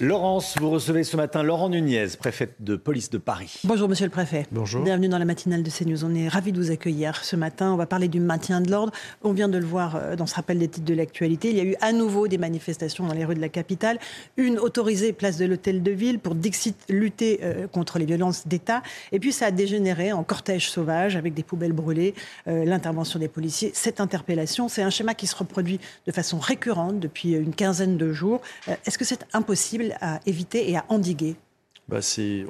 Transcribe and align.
Laurence, 0.00 0.54
vous 0.60 0.70
recevez 0.70 1.02
ce 1.02 1.16
matin 1.16 1.42
Laurent 1.42 1.70
Nunez, 1.70 2.06
préfète 2.20 2.54
de 2.60 2.76
police 2.76 3.10
de 3.10 3.18
Paris. 3.18 3.60
Bonjour 3.64 3.88
Monsieur 3.88 4.04
le 4.04 4.12
Préfet. 4.12 4.46
Bonjour. 4.52 4.84
Bienvenue 4.84 5.08
dans 5.08 5.18
la 5.18 5.24
matinale 5.24 5.64
de 5.64 5.70
CNews. 5.70 6.04
On 6.04 6.14
est 6.14 6.28
ravis 6.28 6.52
de 6.52 6.62
vous 6.62 6.70
accueillir 6.70 7.24
ce 7.24 7.34
matin. 7.34 7.72
On 7.72 7.76
va 7.76 7.86
parler 7.86 8.06
du 8.06 8.20
maintien 8.20 8.60
de 8.60 8.70
l'ordre. 8.70 8.92
On 9.24 9.32
vient 9.32 9.48
de 9.48 9.58
le 9.58 9.66
voir 9.66 9.96
euh, 9.96 10.14
dans 10.14 10.26
ce 10.26 10.36
rappel 10.36 10.60
des 10.60 10.68
titres 10.68 10.86
de 10.86 10.94
l'actualité. 10.94 11.50
Il 11.50 11.56
y 11.56 11.60
a 11.60 11.64
eu 11.64 11.74
à 11.80 11.92
nouveau 11.92 12.28
des 12.28 12.38
manifestations 12.38 13.08
dans 13.08 13.12
les 13.14 13.24
rues 13.24 13.34
de 13.34 13.40
la 13.40 13.48
capitale. 13.48 13.98
Une 14.36 14.60
autorisée 14.60 15.12
place 15.12 15.36
de 15.36 15.46
l'Hôtel 15.46 15.82
de 15.82 15.90
Ville 15.90 16.20
pour 16.20 16.36
Dixit 16.36 16.76
lutter 16.88 17.40
euh, 17.42 17.66
contre 17.66 17.98
les 17.98 18.06
violences 18.06 18.46
d'État. 18.46 18.84
Et 19.10 19.18
puis 19.18 19.32
ça 19.32 19.46
a 19.46 19.50
dégénéré 19.50 20.12
en 20.12 20.22
cortège 20.22 20.70
sauvage 20.70 21.16
avec 21.16 21.34
des 21.34 21.42
poubelles 21.42 21.72
brûlées, 21.72 22.14
euh, 22.46 22.64
l'intervention 22.64 23.18
des 23.18 23.28
policiers. 23.28 23.72
Cette 23.74 24.00
interpellation, 24.00 24.68
c'est 24.68 24.82
un 24.82 24.90
schéma 24.90 25.14
qui 25.14 25.26
se 25.26 25.34
reproduit 25.34 25.80
de 26.06 26.12
façon 26.12 26.38
récurrente 26.38 27.00
depuis 27.00 27.32
une 27.32 27.52
quinzaine 27.52 27.96
de 27.96 28.12
jours. 28.12 28.40
Euh, 28.68 28.76
Est-ce 28.86 28.96
que 28.96 29.04
c'est 29.04 29.26
impossible 29.32 29.87
à 30.00 30.20
éviter 30.26 30.70
et 30.70 30.76
à 30.76 30.84
endiguer 30.88 31.36
Bah, 31.88 32.00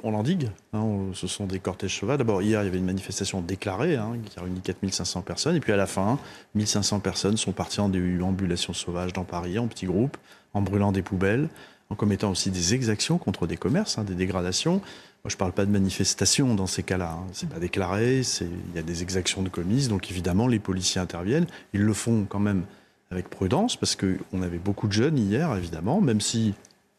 on 0.03 0.11
l'endigue. 0.11 0.49
hein, 0.73 0.83
ce 1.13 1.27
sont 1.27 1.45
des 1.45 1.59
cortèges 1.59 1.97
sauvages. 1.97 2.17
D'abord, 2.17 2.41
hier, 2.41 2.61
il 2.61 2.65
y 2.65 2.67
avait 2.67 2.77
une 2.77 2.85
manifestation 2.85 3.41
déclarée 3.41 3.95
hein, 3.95 4.13
qui 4.25 4.37
a 4.39 4.43
réuni 4.43 4.59
4500 4.61 5.21
personnes. 5.21 5.55
Et 5.55 5.59
puis 5.59 5.71
à 5.71 5.77
la 5.77 5.87
fin, 5.87 6.19
1500 6.55 6.99
personnes 6.99 7.37
sont 7.37 7.51
parties 7.51 7.79
en 7.79 7.89
déambulation 7.89 8.73
sauvage 8.73 9.13
dans 9.13 9.23
Paris, 9.23 9.57
en 9.59 9.67
petits 9.67 9.85
groupes, 9.85 10.17
en 10.53 10.61
brûlant 10.61 10.91
des 10.91 11.01
poubelles, 11.01 11.47
en 11.89 11.95
commettant 11.95 12.31
aussi 12.31 12.51
des 12.51 12.73
exactions 12.73 13.17
contre 13.17 13.47
des 13.47 13.57
commerces, 13.57 13.97
hein, 13.97 14.03
des 14.03 14.15
dégradations. 14.15 14.81
Moi, 15.23 15.29
je 15.29 15.35
ne 15.35 15.39
parle 15.39 15.51
pas 15.51 15.65
de 15.65 15.71
manifestation 15.71 16.55
dans 16.55 16.67
ces 16.67 16.83
cas-là. 16.83 17.17
C'est 17.33 17.49
pas 17.49 17.59
déclaré, 17.59 18.21
il 18.41 18.75
y 18.75 18.79
a 18.79 18.81
des 18.83 19.01
exactions 19.03 19.41
de 19.41 19.49
commises. 19.49 19.89
Donc 19.89 20.09
évidemment, 20.11 20.47
les 20.47 20.59
policiers 20.59 21.01
interviennent. 21.01 21.47
Ils 21.73 21.81
le 21.81 21.93
font 21.93 22.25
quand 22.29 22.39
même 22.39 22.63
avec 23.11 23.27
prudence, 23.29 23.75
parce 23.75 23.95
qu'on 23.95 24.41
avait 24.43 24.59
beaucoup 24.59 24.87
de 24.87 24.93
jeunes 24.93 25.17
hier, 25.17 25.55
évidemment, 25.55 25.99
même 25.99 26.21
si 26.21 26.53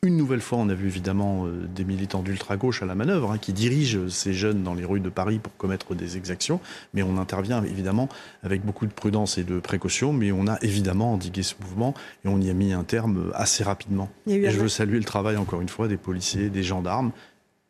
une 0.07 0.17
nouvelle 0.17 0.41
fois, 0.41 0.57
on 0.57 0.71
a 0.71 0.75
vu 0.75 0.87
évidemment 0.87 1.45
euh, 1.45 1.69
des 1.75 1.85
militants 1.85 2.23
d'ultra-gauche 2.23 2.83
à 2.83 2.87
la 2.87 2.95
manœuvre, 2.95 3.33
hein, 3.33 3.39
qui 3.39 3.53
dirigent 3.53 4.09
ces 4.09 4.33
jeunes 4.33 4.63
dans 4.63 4.73
les 4.73 4.87
rues 4.87 5.01
de 5.01 5.11
Paris 5.11 5.39
pour 5.39 5.55
commettre 5.59 5.95
des 5.95 6.17
exactions. 6.17 6.59
Mais 6.95 7.03
on 7.03 7.19
intervient 7.19 7.63
évidemment 7.65 8.09
avec 8.43 8.65
beaucoup 8.65 8.87
de 8.87 8.93
prudence 8.93 9.37
et 9.37 9.45
de 9.45 9.61
précaution, 9.61 10.15
mais 10.15 10.33
on 10.33 10.47
a 10.47 10.57
évidemment 10.63 11.13
endigué 11.13 11.43
ce 11.43 11.55
mouvement 11.61 11.93
et 12.25 12.29
on 12.29 12.41
y 12.41 12.49
a 12.49 12.55
mis 12.55 12.73
un 12.73 12.83
terme 12.83 13.29
euh, 13.29 13.31
assez 13.35 13.63
rapidement. 13.63 14.09
Et 14.27 14.51
je 14.51 14.59
veux 14.59 14.71
saluer 14.71 14.97
le 14.97 15.05
travail, 15.05 15.37
encore 15.37 15.61
une 15.61 15.69
fois, 15.69 15.87
des 15.87 15.99
policiers, 15.99 16.49
des 16.49 16.63
gendarmes 16.63 17.13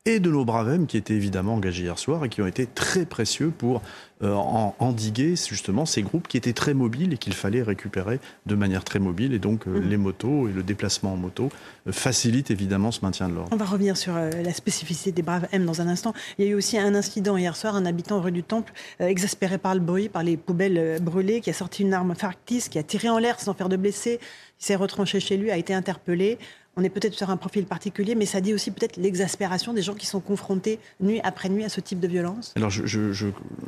et 0.06 0.18
de 0.18 0.30
nos 0.30 0.46
braves 0.46 0.86
qui 0.86 0.96
étaient 0.96 1.14
évidemment 1.14 1.54
engagés 1.54 1.82
hier 1.82 1.98
soir 1.98 2.24
et 2.24 2.30
qui 2.30 2.40
ont 2.40 2.46
été 2.46 2.64
très 2.66 3.04
précieux 3.04 3.50
pour 3.50 3.82
euh, 4.22 4.32
en- 4.32 4.74
endiguer 4.78 5.34
justement 5.36 5.84
ces 5.84 6.00
groupes 6.02 6.26
qui 6.26 6.38
étaient 6.38 6.54
très 6.54 6.72
mobiles 6.72 7.12
et 7.12 7.18
qu'il 7.18 7.34
fallait 7.34 7.62
récupérer 7.62 8.18
de 8.46 8.54
manière 8.54 8.82
très 8.82 8.98
mobile. 8.98 9.34
Et 9.34 9.38
donc 9.38 9.66
euh, 9.66 9.78
les 9.78 9.98
motos 9.98 10.48
et 10.48 10.52
le 10.52 10.62
déplacement 10.62 11.12
en 11.12 11.16
moto 11.16 11.50
euh, 11.86 11.92
facilitent 11.92 12.50
évidemment 12.50 12.92
ce 12.92 13.00
maintien 13.02 13.28
de 13.28 13.34
l'ordre. 13.34 13.50
On 13.52 13.56
va 13.56 13.66
revenir 13.66 13.96
sur 13.98 14.16
euh, 14.16 14.30
la 14.30 14.54
spécificité 14.54 15.12
des 15.12 15.22
Braves 15.22 15.48
M 15.52 15.66
dans 15.66 15.82
un 15.82 15.88
instant. 15.88 16.14
Il 16.38 16.46
y 16.46 16.48
a 16.48 16.50
eu 16.52 16.54
aussi 16.54 16.78
un 16.78 16.94
incident 16.94 17.36
hier 17.36 17.54
soir, 17.54 17.76
un 17.76 17.84
habitant 17.84 18.22
rue 18.22 18.32
du 18.32 18.42
Temple, 18.42 18.72
exaspéré 19.00 19.58
par 19.58 19.74
le 19.74 19.80
bruit, 19.80 20.08
par 20.08 20.22
les 20.22 20.38
poubelles 20.38 20.98
brûlées, 21.02 21.42
qui 21.42 21.50
a 21.50 21.54
sorti 21.54 21.82
une 21.82 21.92
arme 21.92 22.14
factice, 22.14 22.70
qui 22.70 22.78
a 22.78 22.82
tiré 22.82 23.10
en 23.10 23.18
l'air 23.18 23.38
sans 23.38 23.52
faire 23.52 23.68
de 23.68 23.76
blessés. 23.76 24.18
S'est 24.58 24.76
retranché 24.76 25.20
chez 25.20 25.38
lui, 25.38 25.50
a 25.50 25.56
été 25.56 25.72
interpellé. 25.72 26.38
On 26.76 26.84
est 26.84 26.88
peut-être 26.88 27.14
sur 27.14 27.30
un 27.30 27.36
profil 27.36 27.64
particulier, 27.64 28.14
mais 28.14 28.26
ça 28.26 28.40
dit 28.40 28.54
aussi 28.54 28.70
peut-être 28.70 28.96
l'exaspération 28.96 29.72
des 29.72 29.82
gens 29.82 29.94
qui 29.94 30.06
sont 30.06 30.20
confrontés 30.20 30.78
nuit 31.00 31.20
après 31.24 31.48
nuit 31.48 31.64
à 31.64 31.68
ce 31.68 31.80
type 31.80 32.00
de 32.00 32.06
violence. 32.06 32.52
Alors, 32.56 32.70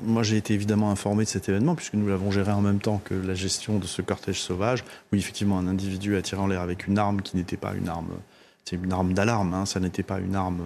moi, 0.02 0.22
j'ai 0.22 0.36
été 0.36 0.54
évidemment 0.54 0.90
informé 0.90 1.24
de 1.24 1.28
cet 1.28 1.48
événement, 1.48 1.74
puisque 1.74 1.94
nous 1.94 2.06
l'avons 2.06 2.30
géré 2.30 2.52
en 2.52 2.60
même 2.60 2.78
temps 2.78 3.00
que 3.04 3.14
la 3.14 3.34
gestion 3.34 3.78
de 3.78 3.86
ce 3.86 4.02
cortège 4.02 4.40
sauvage, 4.40 4.84
où 5.12 5.16
effectivement 5.16 5.58
un 5.58 5.66
individu 5.66 6.16
a 6.16 6.22
tiré 6.22 6.40
en 6.40 6.46
l'air 6.46 6.60
avec 6.60 6.86
une 6.86 6.96
arme 6.96 7.22
qui 7.22 7.36
n'était 7.36 7.56
pas 7.56 7.74
une 7.74 7.88
arme. 7.88 8.08
C'est 8.64 8.76
une 8.76 8.92
arme 8.92 9.12
d'alarme, 9.12 9.54
hein, 9.54 9.66
ça 9.66 9.80
n'était 9.80 10.04
pas 10.04 10.20
une 10.20 10.36
arme, 10.36 10.62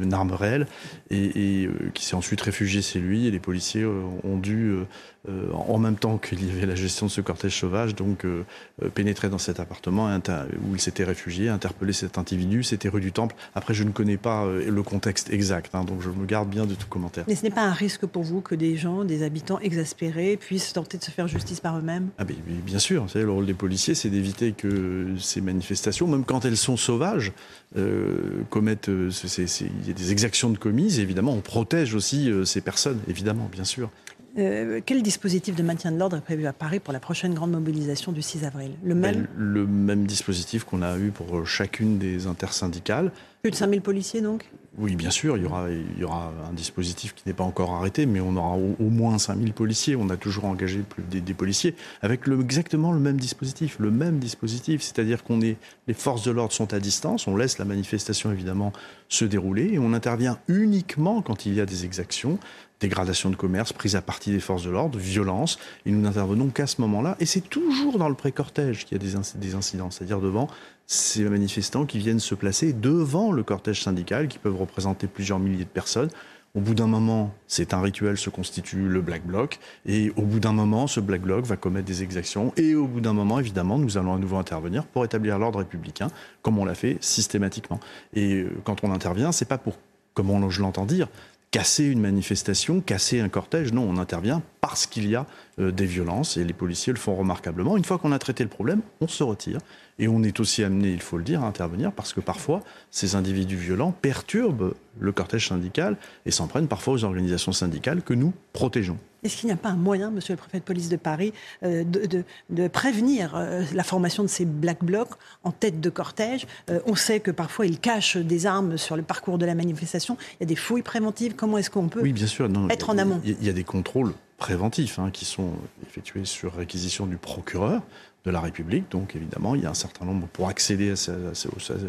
une, 0.00 0.14
arme 0.14 0.32
réelle, 0.32 0.68
et, 1.10 1.66
euh, 1.66 1.90
qui 1.94 2.04
s'est 2.04 2.14
ensuite 2.14 2.40
réfugié 2.40 2.80
chez 2.80 3.00
lui. 3.00 3.26
Et 3.26 3.32
les 3.32 3.40
policiers 3.40 3.82
euh, 3.82 4.04
ont 4.22 4.36
dû, 4.36 4.68
euh, 4.68 4.84
en 5.28 5.78
même 5.78 5.96
temps 5.96 6.18
qu'il 6.18 6.46
y 6.46 6.50
avait 6.50 6.66
la 6.66 6.74
gestion 6.74 7.06
de 7.06 7.10
ce 7.10 7.20
cortège 7.20 7.58
sauvage, 7.58 7.94
donc 7.94 8.24
euh, 8.24 8.44
euh, 8.82 8.88
pénétrer 8.88 9.28
dans 9.28 9.38
cet 9.38 9.60
appartement 9.60 10.08
où 10.08 10.74
il 10.74 10.80
s'était 10.80 11.04
réfugié, 11.04 11.48
interpeller 11.48 11.92
cet 11.92 12.16
individu. 12.16 12.62
C'était 12.62 12.88
rue 12.88 13.00
du 13.00 13.12
Temple. 13.12 13.36
Après, 13.54 13.74
je 13.74 13.84
ne 13.84 13.90
connais 13.90 14.16
pas 14.16 14.44
euh, 14.44 14.70
le 14.70 14.82
contexte 14.82 15.30
exact, 15.30 15.74
hein, 15.74 15.84
donc 15.84 16.00
je 16.00 16.08
me 16.08 16.24
garde 16.24 16.48
bien 16.48 16.66
de 16.66 16.74
tout 16.74 16.86
commentaire. 16.88 17.24
Mais 17.28 17.34
ce 17.34 17.42
n'est 17.42 17.50
pas 17.50 17.64
un 17.64 17.72
risque 17.72 18.06
pour 18.06 18.22
vous 18.22 18.40
que 18.40 18.54
des 18.54 18.76
gens, 18.76 19.04
des 19.04 19.22
habitants 19.22 19.58
exaspérés, 19.60 20.36
puissent 20.36 20.72
tenter 20.72 20.96
de 20.96 21.04
se 21.04 21.10
faire 21.10 21.28
justice 21.28 21.60
par 21.60 21.78
eux-mêmes? 21.78 22.08
Ah 22.18 22.24
ben, 22.24 22.36
bien 22.64 22.78
sûr, 22.78 23.02
vous 23.02 23.08
savez, 23.08 23.24
le 23.24 23.32
rôle 23.32 23.46
des 23.46 23.54
policiers, 23.54 23.94
c'est 23.94 24.10
d'éviter 24.10 24.52
que 24.52 25.14
ces 25.18 25.40
manifestations, 25.40 26.06
même 26.06 26.24
quand 26.24 26.44
elles 26.44 26.56
sont 26.56 26.76
sauvages, 26.76 27.32
euh, 27.76 28.42
commettent. 28.48 28.88
euh, 28.88 29.10
Il 29.38 29.86
y 29.86 29.90
a 29.90 29.94
des 29.94 30.12
exactions 30.12 30.50
de 30.50 30.58
commises. 30.58 30.98
Et 30.98 31.02
évidemment, 31.02 31.32
on 31.32 31.40
protège 31.40 31.94
aussi 31.94 32.30
euh, 32.30 32.44
ces 32.44 32.60
personnes, 32.60 33.00
évidemment, 33.08 33.48
bien 33.52 33.64
sûr. 33.64 33.90
Euh, 34.38 34.80
quel 34.84 35.02
dispositif 35.02 35.56
de 35.56 35.62
maintien 35.62 35.90
de 35.92 35.98
l'ordre 35.98 36.16
est 36.16 36.20
prévu 36.20 36.46
à 36.46 36.52
Paris 36.52 36.80
pour 36.80 36.92
la 36.92 37.00
prochaine 37.00 37.34
grande 37.34 37.50
mobilisation 37.50 38.12
du 38.12 38.22
6 38.22 38.44
avril? 38.44 38.72
Le 38.82 38.94
même? 38.94 39.22
Ben, 39.22 39.28
le 39.36 39.66
même 39.66 40.06
dispositif 40.06 40.64
qu'on 40.64 40.82
a 40.82 40.96
eu 40.98 41.10
pour 41.10 41.38
euh, 41.38 41.44
chacune 41.44 41.98
des 41.98 42.26
intersyndicales. 42.26 43.12
Plus 43.42 43.50
de 43.50 43.56
5000 43.56 43.80
policiers 43.80 44.20
donc? 44.20 44.50
Oui, 44.78 44.96
bien 44.96 45.10
sûr, 45.10 45.36
il 45.36 45.42
y 45.42 45.46
aura, 45.46 45.68
il 45.70 45.98
y 45.98 46.04
aura 46.04 46.32
un 46.48 46.52
dispositif 46.52 47.14
qui 47.14 47.24
n'est 47.26 47.34
pas 47.34 47.44
encore 47.44 47.72
arrêté, 47.72 48.06
mais 48.06 48.20
on 48.20 48.36
aura 48.36 48.56
au, 48.56 48.76
au 48.78 48.88
moins 48.88 49.18
5000 49.18 49.52
policiers. 49.52 49.96
On 49.96 50.08
a 50.10 50.16
toujours 50.16 50.44
engagé 50.44 50.80
plus 50.80 51.02
des, 51.02 51.34
policiers 51.34 51.74
avec 52.02 52.28
exactement 52.28 52.92
le 52.92 53.00
même 53.00 53.16
dispositif, 53.16 53.78
le 53.80 53.90
même 53.90 54.18
dispositif, 54.18 54.82
c'est-à-dire 54.82 55.24
qu'on 55.24 55.40
est, 55.40 55.56
les 55.88 55.94
forces 55.94 56.22
de 56.22 56.30
l'ordre 56.30 56.52
sont 56.52 56.72
à 56.72 56.78
distance, 56.78 57.26
on 57.26 57.36
laisse 57.36 57.58
la 57.58 57.64
manifestation 57.64 58.30
évidemment 58.30 58.72
se 59.08 59.24
dérouler 59.24 59.70
et 59.72 59.78
on 59.78 59.92
intervient 59.92 60.38
uniquement 60.46 61.20
quand 61.20 61.46
il 61.46 61.54
y 61.54 61.60
a 61.60 61.66
des 61.66 61.84
exactions, 61.84 62.38
dégradation 62.78 63.28
de 63.28 63.36
commerce, 63.36 63.72
prise 63.72 63.96
à 63.96 64.02
partie 64.02 64.30
des 64.30 64.40
forces 64.40 64.62
de 64.62 64.70
l'ordre, 64.70 64.98
violence, 64.98 65.58
et 65.84 65.90
nous 65.90 66.00
n'intervenons 66.00 66.48
qu'à 66.48 66.66
ce 66.66 66.80
moment-là. 66.80 67.16
Et 67.20 67.26
c'est 67.26 67.48
toujours 67.48 67.98
dans 67.98 68.08
le 68.08 68.14
pré-cortège 68.14 68.84
qu'il 68.84 68.96
y 68.96 69.00
a 69.00 69.34
des 69.34 69.54
incidents, 69.54 69.90
c'est-à-dire 69.90 70.20
devant 70.20 70.48
ces 70.90 71.22
manifestants 71.22 71.86
qui 71.86 71.98
viennent 71.98 72.18
se 72.18 72.34
placer 72.34 72.72
devant 72.72 73.30
le 73.30 73.44
cortège 73.44 73.80
syndical, 73.80 74.26
qui 74.26 74.38
peuvent 74.38 74.56
représenter 74.56 75.06
plusieurs 75.06 75.38
milliers 75.38 75.62
de 75.62 75.70
personnes. 75.70 76.10
Au 76.56 76.60
bout 76.60 76.74
d'un 76.74 76.88
moment, 76.88 77.32
c'est 77.46 77.74
un 77.74 77.80
rituel, 77.80 78.18
se 78.18 78.28
constitue 78.28 78.88
le 78.88 79.00
Black 79.00 79.24
Bloc, 79.24 79.60
et 79.86 80.10
au 80.16 80.22
bout 80.22 80.40
d'un 80.40 80.52
moment, 80.52 80.88
ce 80.88 80.98
Black 80.98 81.20
Bloc 81.20 81.44
va 81.44 81.56
commettre 81.56 81.86
des 81.86 82.02
exactions, 82.02 82.52
et 82.56 82.74
au 82.74 82.88
bout 82.88 83.00
d'un 83.00 83.12
moment, 83.12 83.38
évidemment, 83.38 83.78
nous 83.78 83.98
allons 83.98 84.14
à 84.14 84.18
nouveau 84.18 84.36
intervenir 84.36 84.84
pour 84.84 85.04
établir 85.04 85.38
l'ordre 85.38 85.60
républicain, 85.60 86.08
comme 86.42 86.58
on 86.58 86.64
l'a 86.64 86.74
fait 86.74 86.98
systématiquement. 87.00 87.78
Et 88.12 88.42
euh, 88.42 88.50
quand 88.64 88.82
on 88.82 88.90
intervient, 88.90 89.30
c'est 89.30 89.44
pas 89.44 89.58
pour, 89.58 89.78
comme 90.14 90.28
on, 90.28 90.50
je 90.50 90.60
l'entends 90.60 90.86
dire, 90.86 91.06
casser 91.50 91.84
une 91.84 92.00
manifestation, 92.00 92.80
casser 92.80 93.20
un 93.20 93.28
cortège. 93.28 93.72
Non, 93.72 93.82
on 93.82 93.96
intervient 93.96 94.42
parce 94.60 94.86
qu'il 94.86 95.08
y 95.08 95.16
a 95.16 95.26
euh, 95.58 95.72
des 95.72 95.86
violences 95.86 96.36
et 96.36 96.44
les 96.44 96.52
policiers 96.52 96.92
le 96.92 96.98
font 96.98 97.16
remarquablement. 97.16 97.76
Une 97.76 97.84
fois 97.84 97.98
qu'on 97.98 98.12
a 98.12 98.18
traité 98.18 98.44
le 98.44 98.50
problème, 98.50 98.82
on 99.00 99.08
se 99.08 99.22
retire. 99.22 99.60
Et 99.98 100.08
on 100.08 100.22
est 100.22 100.40
aussi 100.40 100.62
amené, 100.64 100.90
il 100.90 101.02
faut 101.02 101.18
le 101.18 101.24
dire, 101.24 101.42
à 101.42 101.46
intervenir 101.46 101.92
parce 101.92 102.12
que 102.12 102.20
parfois, 102.20 102.60
ces 102.90 103.16
individus 103.16 103.56
violents 103.56 103.92
perturbent 103.92 104.74
le 104.98 105.12
cortège 105.12 105.48
syndical 105.48 105.96
et 106.24 106.30
s'en 106.30 106.46
prennent 106.46 106.68
parfois 106.68 106.94
aux 106.94 107.04
organisations 107.04 107.52
syndicales 107.52 108.02
que 108.02 108.14
nous 108.14 108.32
protégeons. 108.52 108.98
Est-ce 109.22 109.36
qu'il 109.36 109.46
n'y 109.48 109.52
a 109.52 109.56
pas 109.56 109.70
un 109.70 109.76
moyen, 109.76 110.10
monsieur 110.10 110.34
le 110.34 110.38
préfet 110.38 110.58
de 110.58 110.64
police 110.64 110.88
de 110.88 110.96
Paris, 110.96 111.32
euh, 111.62 111.84
de, 111.84 112.06
de- 112.06 112.24
de 112.50 112.68
prévenir 112.68 113.34
euh, 113.34 113.62
la 113.74 113.82
formation 113.82 114.22
de 114.22 114.28
ces 114.28 114.44
black 114.44 114.82
blocs 114.84 115.10
en 115.44 115.50
tête 115.52 115.80
de 115.80 115.90
cortège? 115.90 116.46
Euh, 116.70 116.80
On 116.86 116.94
sait 116.94 117.20
que 117.20 117.30
parfois 117.30 117.66
ils 117.66 117.78
cachent 117.78 118.16
des 118.16 118.46
armes 118.46 118.76
sur 118.78 118.96
le 118.96 119.02
parcours 119.02 119.38
de 119.38 119.46
la 119.46 119.54
manifestation. 119.54 120.16
Il 120.34 120.36
y 120.40 120.44
a 120.44 120.46
des 120.46 120.56
fouilles 120.56 120.82
préventives. 120.82 121.34
Comment 121.36 121.58
est-ce 121.58 121.70
qu'on 121.70 121.88
peut 121.88 122.00
Oui, 122.02 122.12
bien 122.12 122.26
sûr. 122.26 122.48
non, 122.48 122.68
Être 122.68 122.90
a- 122.90 122.92
en 122.94 122.98
amont? 122.98 123.20
Il 123.24 123.42
y, 123.44 123.48
a 123.48 123.52
des 123.52 123.64
contrôles 123.64 124.12
préventifs 124.38 124.98
hein, 124.98 125.10
qui 125.12 125.24
sont 125.26 125.50
effectués 125.86 126.24
sur 126.24 126.54
réquisition 126.54 127.06
du 127.06 127.16
procureur 127.16 127.82
de 128.24 128.30
la 128.30 128.40
République. 128.40 128.90
Donc, 128.90 129.16
évidemment, 129.16 129.54
il 129.54 129.62
y 129.62 129.66
a 129.66 129.70
un 129.70 129.74
certain 129.74 130.04
nombre, 130.04 130.26
pour 130.28 130.48
accéder 130.48 130.92
à 130.92 131.10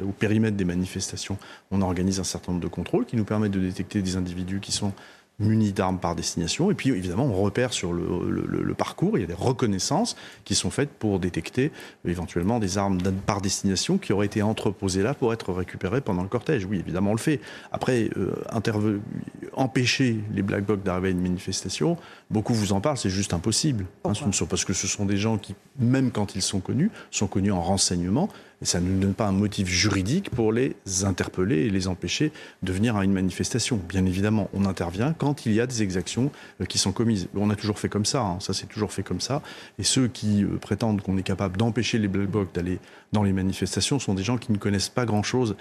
au 0.04 0.12
périmètre 0.12 0.56
des 0.58 0.64
manifestations, 0.66 1.38
on 1.72 1.82
organise 1.82 2.20
un 2.20 2.24
certain 2.26 2.52
nombre 2.54 2.64
de 2.64 2.70
contrôles 2.70 3.06
qui 3.06 3.16
nous 3.18 3.26
permettent 3.26 3.52
de 3.52 3.60
détecter 3.60 4.02
des 4.02 4.16
individus 4.16 4.60
qui 4.62 4.72
sont 4.72 4.94
munis 5.42 5.74
d'armes 5.74 6.00
par 6.00 6.16
destination. 6.16 6.72
Et 6.72 6.74
puis 6.74 6.90
évidemment, 6.90 7.26
on 7.26 7.42
repère 7.42 7.74
sur 7.74 7.94
le, 7.94 8.74
parcours, 8.78 9.18
il 9.18 9.22
y 9.22 9.24
a 9.24 9.28
des 9.28 9.34
reconnaissances 9.34 10.16
qui 10.46 10.56
sont 10.56 10.70
faites 10.70 10.90
pour 10.90 11.20
détecter 11.20 11.72
éventuellement 12.06 12.60
des 12.60 12.78
armes 12.78 13.00
par 13.26 13.42
destination 13.42 13.98
qui 13.98 14.14
auraient 14.14 14.26
été 14.26 14.42
entreposées 14.42 15.04
là 15.04 15.14
pour 15.14 15.34
être 15.34 15.52
récupérées 15.54 16.02
pendant 16.02 16.24
le 16.24 16.30
cortège. 16.30 16.66
Oui, 16.66 16.80
évidemment, 16.80 17.12
on 17.12 17.16
le 17.16 17.20
fait. 17.20 17.42
Après, 17.72 18.10
euh, 18.18 19.00
empêcher 19.54 20.20
les 20.34 20.42
black 20.42 20.66
blocs 20.66 20.84
d'arriver 20.84 21.10
à 21.10 21.12
une 21.12 21.22
manifestation, 21.22 21.98
beaucoup 22.30 22.54
vous 22.54 22.74
en 22.74 22.82
parlent, 22.82 22.98
c'est 22.98 23.10
juste 23.10 23.34
impossible. 23.34 23.86
Hein, 24.06 24.14
parce 24.50 24.66
que 24.66 24.74
ce 24.74 24.88
sont 24.88 25.06
des 25.06 25.18
gens 25.18 25.38
qui, 25.38 25.56
même 25.80 26.12
quand 26.12 26.36
ils 26.36 26.42
sont 26.42 26.60
connus, 26.60 26.92
sont 27.12 27.28
connus 27.28 27.52
en 27.52 27.62
renseignement 27.62 28.30
et 28.62 28.66
ça 28.66 28.80
ne 28.80 29.00
donne 29.00 29.14
pas 29.14 29.28
un 29.28 29.32
motif 29.32 29.68
juridique 29.68 30.30
pour 30.30 30.52
les 30.52 30.76
interpeller 31.04 31.66
et 31.66 31.70
les 31.70 31.88
empêcher 31.88 32.32
de 32.64 32.72
venir 32.72 32.96
à 32.96 33.04
une 33.04 33.14
manifestation. 33.14 33.80
Bien 33.90 34.06
évidemment, 34.06 34.50
on 34.54 34.66
intervient 34.66 35.14
quand 35.14 35.46
il 35.46 35.54
y 35.54 35.62
a 35.62 35.68
des 35.68 35.82
exactions 35.82 36.32
euh, 36.62 36.66
qui 36.66 36.78
sont 36.78 36.92
commises. 36.92 37.28
On 37.36 37.50
a 37.50 37.56
toujours 37.56 37.80
fait 37.80 37.90
comme 37.90 38.06
ça, 38.06 38.22
hein. 38.22 38.38
ça 38.40 38.54
s'est 38.54 38.68
toujours 38.68 38.92
fait 38.92 39.04
comme 39.04 39.22
ça. 39.22 39.42
Et 39.80 39.84
ceux 39.84 40.08
qui 40.08 40.44
euh, 40.44 40.58
prétendent 40.58 41.02
qu'on 41.02 41.18
est 41.18 41.24
capable 41.24 41.58
d'empêcher 41.58 41.98
les 41.98 42.08
Black 42.08 42.30
Blocs 42.30 42.54
d'aller 42.54 42.80
dans 43.12 43.24
les 43.24 43.34
manifestations 43.34 44.00
sont 44.00 44.14
des 44.14 44.24
gens 44.24 44.38
qui 44.38 44.52
ne 44.52 44.58
connaissent 44.58 44.90
pas 44.90 45.06
grand-chose 45.06 45.56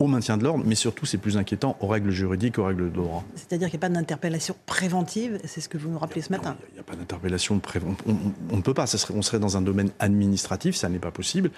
au 0.00 0.06
maintien 0.06 0.38
de 0.38 0.44
l'ordre, 0.44 0.64
mais 0.66 0.74
surtout, 0.74 1.04
c'est 1.04 1.18
plus 1.18 1.36
inquiétant, 1.36 1.76
aux 1.80 1.86
règles 1.86 2.10
juridiques, 2.10 2.58
aux 2.58 2.64
règles 2.64 2.90
de 2.90 2.96
droit. 2.96 3.22
C'est-à-dire 3.34 3.68
qu'il 3.68 3.78
n'y 3.78 3.84
a 3.84 3.86
pas 3.88 3.94
d'interpellation 3.94 4.56
préventive, 4.64 5.38
c'est 5.44 5.60
ce 5.60 5.68
que 5.68 5.76
vous 5.76 5.90
nous 5.90 5.98
rappelez 5.98 6.22
ce 6.22 6.32
matin 6.32 6.56
Il 6.70 6.74
n'y 6.74 6.80
a, 6.80 6.82
pas 6.82 6.96
d'interpellation 6.96 7.58
préventive. 7.58 8.06
On, 8.50 8.56
ne 8.56 8.62
peut 8.62 8.72
pas, 8.72 8.86
ça 8.86 8.96
serait, 8.96 9.12
on 9.14 9.20
serait 9.20 9.38
dans 9.38 9.58
un 9.58 9.62
domaine 9.62 9.90
administratif, 9.98 10.74
ça 10.74 10.88
n'est 10.88 10.98
pas 10.98 11.10
possible. 11.10 11.50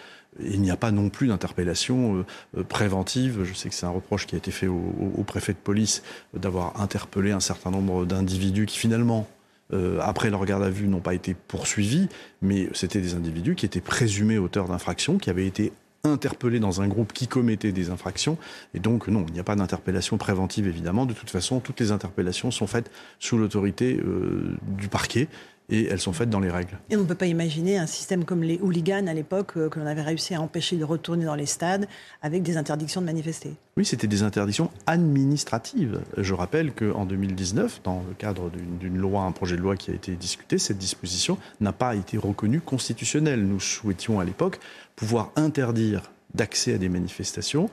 il 0.43 0.61
n'y 0.61 0.73
a 0.73 0.77
pas 0.77 0.91
non 0.91 1.09
plus 1.09 1.29
d'interpellation 1.29 2.17
euh, 2.17 2.27
euh, 2.59 2.65
préventive. 2.65 3.45
Je 3.45 3.55
sais 3.55 3.69
que 3.69 3.77
c'est 3.77 3.87
un 3.87 3.91
reproche 3.91 4.27
qui 4.27 4.35
a 4.35 4.39
été 4.39 4.51
fait 4.51 4.67
au, 4.67 5.23
préfet 5.25 5.53
de 5.53 5.59
police 5.59 6.03
d'avoir 6.35 6.81
interpellé 6.81 7.31
un 7.31 7.41
certain 7.41 7.71
nombre 7.71 8.05
d'individus 8.05 8.67
qui 8.67 8.77
finalement 8.77 9.29
euh, 9.73 10.01
après 10.03 10.31
leur 10.31 10.45
garde 10.45 10.65
à 10.65 10.69
vue, 10.69 10.89
n'ont 10.89 11.01
pas 11.01 11.15
été 11.15 11.35
poursuivis, 11.35 12.09
mais 12.43 12.69
c'était 12.75 13.01
des 13.01 13.15
individus 13.15 13.55
qui 13.55 13.65
étaient 13.65 13.81
présumés 13.81 14.37
auteurs 14.37 14.67
d'infractions, 14.67 15.17
qui 15.17 15.31
avaient 15.31 15.47
été 15.47 15.73
interpellés 16.05 16.59
dans 16.59 16.81
un 16.83 16.89
groupe 16.89 17.13
qui 17.13 17.29
commettait 17.29 17.71
des 17.71 17.91
infractions. 17.91 18.37
Et 18.75 18.81
donc, 18.81 19.07
non, 19.07 19.25
il 19.29 19.35
n'y 19.35 19.39
a 19.39 19.45
pas 19.45 19.55
d'interpellation 19.55 20.19
préventive, 20.19 20.67
évidemment. 20.67 21.07
De 21.07 21.15
toute 21.15 21.31
façon, 21.31 21.61
toutes 21.61 21.79
les 21.79 21.93
interpellations 21.93 22.51
sont 22.51 22.67
faites 22.67 22.91
sous 23.21 23.39
l'autorité 23.39 24.01
euh, 24.05 24.57
du 24.67 24.89
parquet 24.89 25.29
et 25.73 25.87
elles 25.87 26.01
sont 26.01 26.13
faites 26.13 26.29
dans 26.29 26.39
les 26.39 26.51
règles. 26.51 26.79
Et 26.91 26.97
on 26.97 27.01
ne 27.01 27.07
peut 27.07 27.15
pas 27.15 27.27
imaginer 27.27 27.79
un 27.79 27.87
système 27.87 28.25
comme 28.25 28.43
les 28.43 28.59
hooligans 28.61 29.07
à 29.07 29.15
l'époque, 29.15 29.53
euh, 29.57 29.71
que 29.71 29.81
l'on 29.81 29.87
avait 29.87 30.03
réussi 30.03 30.35
à 30.35 30.41
empêcher 30.41 30.77
de 30.77 30.85
retourner 30.85 31.25
dans 31.25 31.35
les 31.35 31.47
stades 31.47 31.89
avec 32.21 32.43
des 32.43 32.59
interdictions 32.59 33.01
de 33.01 33.07
manifester. 33.07 33.55
Oui, 33.79 33.87
c'était 33.87 34.07
des 34.07 34.23
interdictions 34.23 34.71
administratives. 34.87 36.01
Je 36.19 36.35
rappelle 36.35 36.73
qu'en 36.73 37.07
2019, 37.07 37.81
dans 37.85 38.05
le 38.07 38.15
cadre 38.15 38.51
d'une 38.51 38.99
loi, 38.99 39.23
un 39.23 39.33
projet 39.33 39.57
de 39.57 39.63
loi 39.63 39.77
qui 39.77 39.91
a 39.91 39.95
été 39.95 40.13
discuté, 40.13 40.59
cette 40.59 40.77
disposition 40.77 41.39
n'a 41.61 41.73
pas 41.73 41.95
été 41.95 42.19
reconnue 42.19 42.61
constitutionnelle. 42.61 43.43
Nous 43.43 43.61
souhaitions 43.61 44.21
à 44.21 44.25
l'époque 44.25 44.61
pouvoir 44.95 45.33
interdire 45.37 46.11
d'accès 46.35 46.75
à 46.75 46.79
des 46.79 46.91
manifestations 46.91 47.71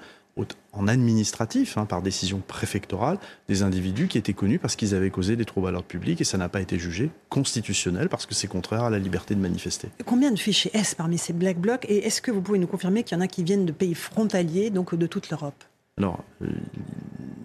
en 0.74 0.88
administratif, 0.88 1.78
hein, 1.78 1.86
par 1.86 2.02
décision 2.02 2.42
préfectorale, 2.46 3.18
des 3.48 3.64
individus 3.64 4.08
qui 4.08 4.18
étaient 4.18 4.34
connus 4.34 4.60
parce 4.60 4.76
qu'ils 4.76 4.96
avaient 4.96 5.10
causé 5.10 5.36
des 5.36 5.46
troubles 5.46 5.68
à 5.68 5.72
l'ordre 5.72 5.88
public 5.88 6.22
et 6.22 6.24
ça 6.24 6.38
n'a 6.38 6.50
pas 6.50 6.62
été 6.62 6.78
jugé 6.78 7.10
constitutionnel 7.30 8.10
parce 8.10 8.26
que 8.26 8.36
c'est 8.36 8.48
contraire 8.48 8.84
à 8.84 8.90
la 8.90 9.00
liberté 9.00 9.36
de 9.36 9.40
manifester. 9.40 9.90
Combien 10.06 10.32
de 10.32 10.40
fichiers 10.40 10.72
S 10.74 10.96
parmi 10.96 11.18
ces 11.18 11.34
black 11.34 11.60
blocs 11.60 11.86
et 11.90 12.06
est-ce 12.06 12.22
que 12.22 12.32
vous 12.32 12.42
pouvez 12.42 12.60
nous 12.60 12.68
confirmer 12.68 13.04
qu'il 13.04 13.18
y 13.18 13.20
en 13.20 13.24
a 13.24 13.28
qui 13.28 13.44
viennent 13.44 13.66
de 13.66 13.72
pays 13.72 13.96
frontaliers, 13.96 14.70
donc 14.70 14.96
de 14.96 15.08
toute 15.08 15.30
l'Europe? 15.30 15.64
Alors, 15.98 16.24
euh, 16.42 16.48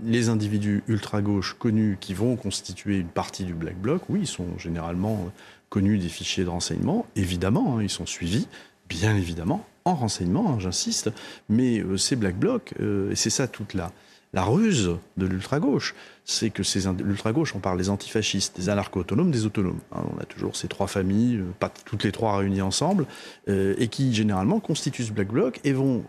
les 0.04 0.28
individus 0.28 0.84
ultra-gauche 0.86 1.56
connus 1.58 1.96
qui 2.00 2.14
vont 2.14 2.36
constituer 2.36 2.98
une 2.98 3.08
partie 3.08 3.44
du 3.44 3.54
black 3.54 3.76
bloc, 3.76 4.02
oui, 4.08 4.20
ils 4.22 4.26
sont 4.28 4.58
généralement 4.58 5.28
connus 5.70 5.98
des 5.98 6.08
fichiers 6.08 6.44
de 6.44 6.50
renseignement, 6.50 7.04
évidemment, 7.16 7.78
hein, 7.78 7.82
ils 7.82 7.90
sont 7.90 8.06
suivis, 8.06 8.46
bien 8.88 9.16
évidemment, 9.16 9.66
en 9.84 9.94
renseignement, 9.94 10.50
hein, 10.50 10.58
j'insiste, 10.58 11.10
mais 11.48 11.80
euh, 11.80 11.96
ces 11.96 12.16
Black 12.16 12.36
Blocs, 12.36 12.74
euh, 12.80 13.10
et 13.10 13.16
c'est 13.16 13.30
ça 13.30 13.46
toute 13.48 13.74
la, 13.74 13.92
ruse 14.36 14.96
de 15.16 15.26
l'ultra-gauche, 15.26 15.94
c'est 16.24 16.50
que 16.50 16.62
ces 16.62 16.90
l'ultra-gauche, 16.92 17.54
on 17.54 17.60
parle 17.60 17.78
des 17.78 17.90
antifascistes, 17.90 18.56
des 18.56 18.68
anarcho-autonomes, 18.68 19.30
des 19.30 19.46
autonomes. 19.46 19.78
Hein, 19.92 20.02
on 20.12 20.20
a 20.20 20.24
toujours 20.24 20.56
ces 20.56 20.66
trois 20.66 20.88
familles, 20.88 21.36
euh, 21.36 21.52
pas 21.60 21.72
toutes 21.84 22.02
les 22.02 22.10
trois 22.12 22.38
réunies 22.38 22.62
ensemble, 22.62 23.06
et 23.46 23.88
qui 23.88 24.12
généralement 24.12 24.58
constituent 24.58 25.04
ce 25.04 25.12
Black 25.12 25.28
Bloc 25.28 25.60
et 25.64 25.72
vont 25.72 26.04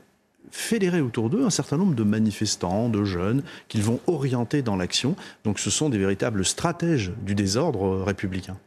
fédérer 0.51 1.01
autour 1.01 1.29
d'eux 1.29 1.45
un 1.45 1.49
certain 1.49 1.77
nombre 1.77 1.95
de 1.95 2.03
manifestants, 2.03 2.89
de 2.89 3.03
jeunes, 3.03 3.43
qu'ils 3.67 3.83
vont 3.83 3.99
orienter 4.07 4.61
dans 4.61 4.77
l'action. 4.77 5.15
Donc 5.43 5.59
ce 5.59 5.69
sont 5.69 5.89
des 5.89 5.97
véritables 5.97 6.45
stratèges 6.45 7.11
du 7.23 7.35
désordre 7.35 8.01
républicain. 8.03 8.57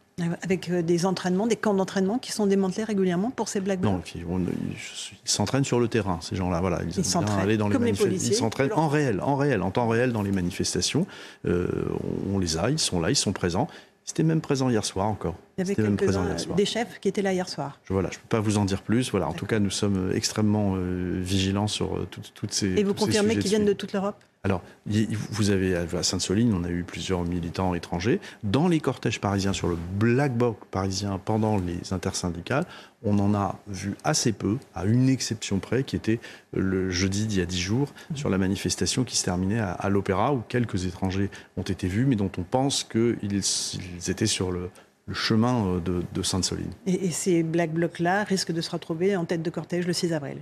Avec 0.43 0.69
euh, 0.69 0.83
des 0.83 1.07
entraînements, 1.07 1.47
des 1.47 1.57
camps 1.57 1.75
d'entraînement 1.75 2.19
qui 2.19 2.33
sont 2.33 2.47
démantelés 2.47 2.85
régulièrement 2.85 3.31
pour 3.31 3.49
ces 3.49 3.61
Black 3.61 3.81
Non, 3.81 4.01
ils, 4.15 4.25
s'entraînent 5.25 5.65
sur 5.65 5.79
le 5.79 5.89
terrain, 5.89 6.19
ces 6.21 6.37
gens-là. 6.37 6.61
Voilà, 6.61 6.81
ils, 6.85 7.05
s'entraînent 7.05 7.41
aller 7.41 7.57
dans 7.57 7.69
les, 7.69 7.77
Ils 7.77 8.35
s'entraînent 8.35 8.73
en 8.73 8.89
réel, 8.89 9.21
en 9.21 9.37
réel, 9.37 9.63
en 9.63 9.71
temps 9.71 9.89
réel 9.89 10.13
dans 10.13 10.23
les 10.23 10.33
manifestations. 10.33 11.07
Euh, 11.47 11.69
on 12.33 12.39
les 12.39 12.57
a, 12.57 12.71
ils 12.71 12.79
sont 12.79 13.01
là, 13.01 13.11
ils 13.11 13.17
sont 13.17 13.33
présents. 13.33 13.69
C'était 14.05 14.23
même 14.23 14.41
présent 14.41 14.71
hier 14.71 14.85
soir 14.85 15.07
encore. 15.07 15.35
Il 15.59 15.67
y 15.67 15.71
avait 15.71 15.83
même 15.83 15.97
présent 15.97 16.25
hier 16.25 16.41
soir. 16.41 16.57
des 16.57 16.65
chefs 16.65 16.99
qui 16.99 17.09
étaient 17.09 17.23
là 17.23 17.33
hier 17.33 17.49
soir. 17.49 17.79
Je, 17.85 17.93
voilà, 17.93 18.09
je 18.11 18.17
ne 18.17 18.23
peux 18.23 18.29
pas 18.29 18.41
vous 18.41 18.57
en 18.57 18.65
dire 18.65 18.83
plus. 18.83 19.11
Voilà, 19.11 19.29
en 19.29 19.35
tout 19.35 19.45
cas, 19.45 19.59
nous 19.59 19.71
sommes 19.71 20.11
extrêmement 20.15 20.75
euh, 20.77 21.21
vigilants 21.21 21.67
sur 21.67 22.07
toutes 22.35 22.53
ces. 22.53 22.69
Et 22.69 22.85
vous 22.85 22.95
confirmez 22.95 23.37
qu'ils 23.37 23.51
viennent 23.51 23.67
de 23.67 23.75
toute 23.75 23.93
l'Europe? 23.93 24.17
Alors, 24.49 24.63
vous 25.31 25.51
avez 25.51 25.77
à 25.77 26.03
Sainte-Soline, 26.03 26.55
on 26.55 26.65
a 26.65 26.71
eu 26.71 26.83
plusieurs 26.83 27.23
militants 27.23 27.75
étrangers. 27.75 28.19
Dans 28.43 28.67
les 28.67 28.81
cortèges 28.81 29.21
parisiens, 29.21 29.53
sur 29.53 29.69
le 29.69 29.77
Black 29.99 30.35
Box 30.39 30.59
parisien, 30.71 31.21
pendant 31.23 31.59
les 31.59 31.93
intersyndicales, 31.93 32.65
on 33.03 33.19
en 33.19 33.35
a 33.35 33.59
vu 33.67 33.95
assez 34.05 34.33
peu, 34.33 34.57
à 34.75 34.87
une 34.87 35.11
exception 35.11 35.59
près, 35.59 35.85
qui 35.85 35.97
était 35.97 36.19
le 36.55 36.89
jeudi 36.89 37.27
d'il 37.27 37.41
y 37.41 37.43
a 37.43 37.47
dix 37.47 37.61
jours, 37.61 37.93
sur 38.15 38.31
la 38.31 38.39
manifestation 38.39 39.05
qui 39.05 39.19
se 39.19 39.25
terminait 39.27 39.61
à, 39.61 39.89
l'Opéra, 39.91 40.33
où 40.33 40.43
quelques 40.49 40.87
étrangers 40.87 41.29
ont 41.59 41.63
été 41.63 41.87
vus, 41.87 42.07
mais 42.07 42.17
dont 42.17 42.33
on 42.39 42.43
pense 42.43 42.85
qu'ils 42.85 43.43
étaient 44.09 44.25
sur 44.25 44.51
le, 44.51 44.71
chemin 45.13 45.79
de, 45.85 46.23
Sainte-Soline. 46.23 46.73
Et 46.87 47.11
ces 47.11 47.43
Black 47.43 47.75
Blocs-là 47.75 48.25
risquent 48.25 48.53
de 48.53 48.63
se 48.63 48.71
retrouver 48.71 49.15
en 49.15 49.27
tête 49.27 49.43
de 49.43 49.51
cortège 49.51 49.87
le 49.87 49.93
6 49.93 50.15
avril 50.15 50.39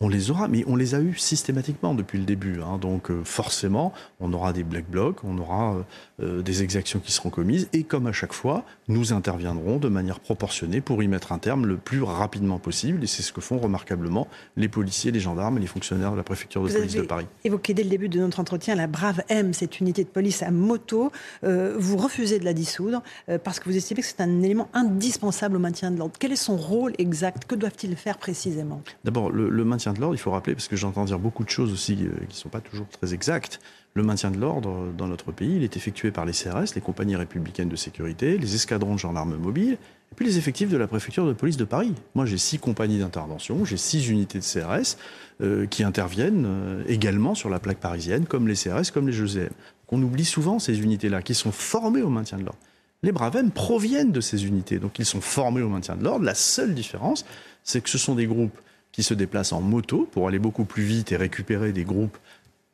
on 0.00 0.08
les 0.08 0.30
aura, 0.30 0.46
mais 0.46 0.62
on 0.68 0.76
les 0.76 0.94
a 0.94 1.00
eus 1.00 1.16
systématiquement 1.16 1.92
depuis 1.92 2.18
le 2.18 2.24
début. 2.24 2.60
Hein. 2.62 2.78
Donc 2.78 3.10
euh, 3.10 3.22
forcément, 3.24 3.92
on 4.20 4.32
aura 4.32 4.52
des 4.52 4.62
black 4.62 4.88
blocs, 4.88 5.24
on 5.24 5.36
aura 5.38 5.74
euh, 5.74 5.82
euh, 6.22 6.42
des 6.42 6.62
exactions 6.62 7.00
qui 7.00 7.10
seront 7.10 7.30
commises, 7.30 7.68
et 7.72 7.82
comme 7.82 8.06
à 8.06 8.12
chaque 8.12 8.32
fois, 8.32 8.64
nous 8.86 9.12
interviendrons 9.12 9.78
de 9.78 9.88
manière 9.88 10.20
proportionnée 10.20 10.80
pour 10.80 11.02
y 11.02 11.08
mettre 11.08 11.32
un 11.32 11.38
terme 11.38 11.66
le 11.66 11.76
plus 11.76 12.02
rapidement 12.02 12.60
possible, 12.60 13.02
et 13.02 13.06
c'est 13.08 13.22
ce 13.22 13.32
que 13.32 13.40
font 13.40 13.58
remarquablement 13.58 14.28
les 14.56 14.68
policiers, 14.68 15.10
les 15.10 15.18
gendarmes 15.18 15.58
et 15.58 15.60
les 15.60 15.66
fonctionnaires 15.66 16.12
de 16.12 16.16
la 16.16 16.22
préfecture 16.22 16.62
de 16.62 16.72
police 16.72 16.94
de 16.94 17.02
Paris. 17.02 17.26
Évoqué 17.42 17.74
dès 17.74 17.82
le 17.82 17.90
début 17.90 18.08
de 18.08 18.20
notre 18.20 18.38
entretien 18.38 18.76
la 18.76 18.86
Brave 18.86 19.22
M, 19.28 19.52
cette 19.52 19.80
unité 19.80 20.04
de 20.04 20.08
police 20.08 20.42
à 20.42 20.50
moto, 20.50 21.10
vous 21.42 21.96
refusez 21.96 22.38
de 22.38 22.44
la 22.44 22.52
dissoudre 22.52 23.02
parce 23.44 23.58
que 23.58 23.68
vous 23.68 23.76
estimez 23.76 24.02
que 24.02 24.06
c'est 24.06 24.20
un 24.20 24.42
élément 24.42 24.68
indispensable 24.74 25.56
au 25.56 25.60
maintien 25.60 25.90
de 25.90 25.98
l'ordre. 25.98 26.14
Quel 26.18 26.32
est 26.32 26.36
son 26.36 26.56
rôle 26.56 26.92
exact? 26.98 27.44
Que 27.46 27.54
doivent-ils 27.54 27.96
faire 27.96 28.18
précisément? 28.18 28.82
D'abord, 29.04 29.30
le 29.30 29.64
de 29.92 30.00
l'ordre, 30.00 30.14
il 30.14 30.18
faut 30.18 30.30
rappeler, 30.30 30.54
parce 30.54 30.68
que 30.68 30.76
j'entends 30.76 31.04
dire 31.04 31.18
beaucoup 31.18 31.44
de 31.44 31.50
choses 31.50 31.72
aussi 31.72 31.94
euh, 31.94 32.10
qui 32.28 32.36
ne 32.36 32.40
sont 32.40 32.48
pas 32.48 32.60
toujours 32.60 32.88
très 32.88 33.14
exactes, 33.14 33.60
le 33.94 34.02
maintien 34.02 34.30
de 34.30 34.38
l'ordre 34.38 34.92
dans 34.96 35.08
notre 35.08 35.32
pays, 35.32 35.56
il 35.56 35.64
est 35.64 35.76
effectué 35.76 36.10
par 36.10 36.24
les 36.24 36.32
CRS, 36.32 36.74
les 36.74 36.80
compagnies 36.80 37.16
républicaines 37.16 37.68
de 37.68 37.76
sécurité, 37.76 38.38
les 38.38 38.54
escadrons 38.54 38.94
de 38.94 38.98
gendarmes 38.98 39.36
mobiles, 39.36 39.76
et 40.12 40.14
puis 40.14 40.24
les 40.24 40.38
effectifs 40.38 40.70
de 40.70 40.76
la 40.76 40.86
préfecture 40.86 41.26
de 41.26 41.32
police 41.32 41.56
de 41.56 41.64
Paris. 41.64 41.92
Moi, 42.14 42.24
j'ai 42.24 42.38
six 42.38 42.58
compagnies 42.58 42.98
d'intervention, 42.98 43.64
j'ai 43.64 43.76
six 43.76 44.08
unités 44.08 44.38
de 44.38 44.44
CRS 44.44 44.96
euh, 45.40 45.66
qui 45.66 45.82
interviennent 45.82 46.44
euh, 46.46 46.84
également 46.86 47.34
sur 47.34 47.50
la 47.50 47.58
plaque 47.58 47.78
parisienne, 47.78 48.26
comme 48.26 48.48
les 48.48 48.54
CRS, 48.54 48.90
comme 48.92 49.08
les 49.08 49.12
GEM. 49.12 49.50
On 49.90 50.02
oublie 50.02 50.24
souvent 50.24 50.58
ces 50.58 50.80
unités-là, 50.80 51.22
qui 51.22 51.34
sont 51.34 51.52
formées 51.52 52.02
au 52.02 52.10
maintien 52.10 52.38
de 52.38 52.44
l'ordre. 52.44 52.60
Les 53.02 53.12
Bravem 53.12 53.50
proviennent 53.50 54.12
de 54.12 54.20
ces 54.20 54.46
unités, 54.46 54.78
donc 54.78 54.98
ils 54.98 55.04
sont 55.04 55.20
formés 55.20 55.62
au 55.62 55.68
maintien 55.68 55.96
de 55.96 56.04
l'ordre. 56.04 56.24
La 56.24 56.34
seule 56.34 56.74
différence, 56.74 57.24
c'est 57.62 57.80
que 57.80 57.88
ce 57.88 57.98
sont 57.98 58.14
des 58.14 58.26
groupes 58.26 58.58
qui 58.92 59.02
se 59.02 59.14
déplacent 59.14 59.52
en 59.52 59.60
moto 59.60 60.08
pour 60.10 60.28
aller 60.28 60.38
beaucoup 60.38 60.64
plus 60.64 60.82
vite 60.82 61.12
et 61.12 61.16
récupérer 61.16 61.72
des 61.72 61.84
groupes 61.84 62.18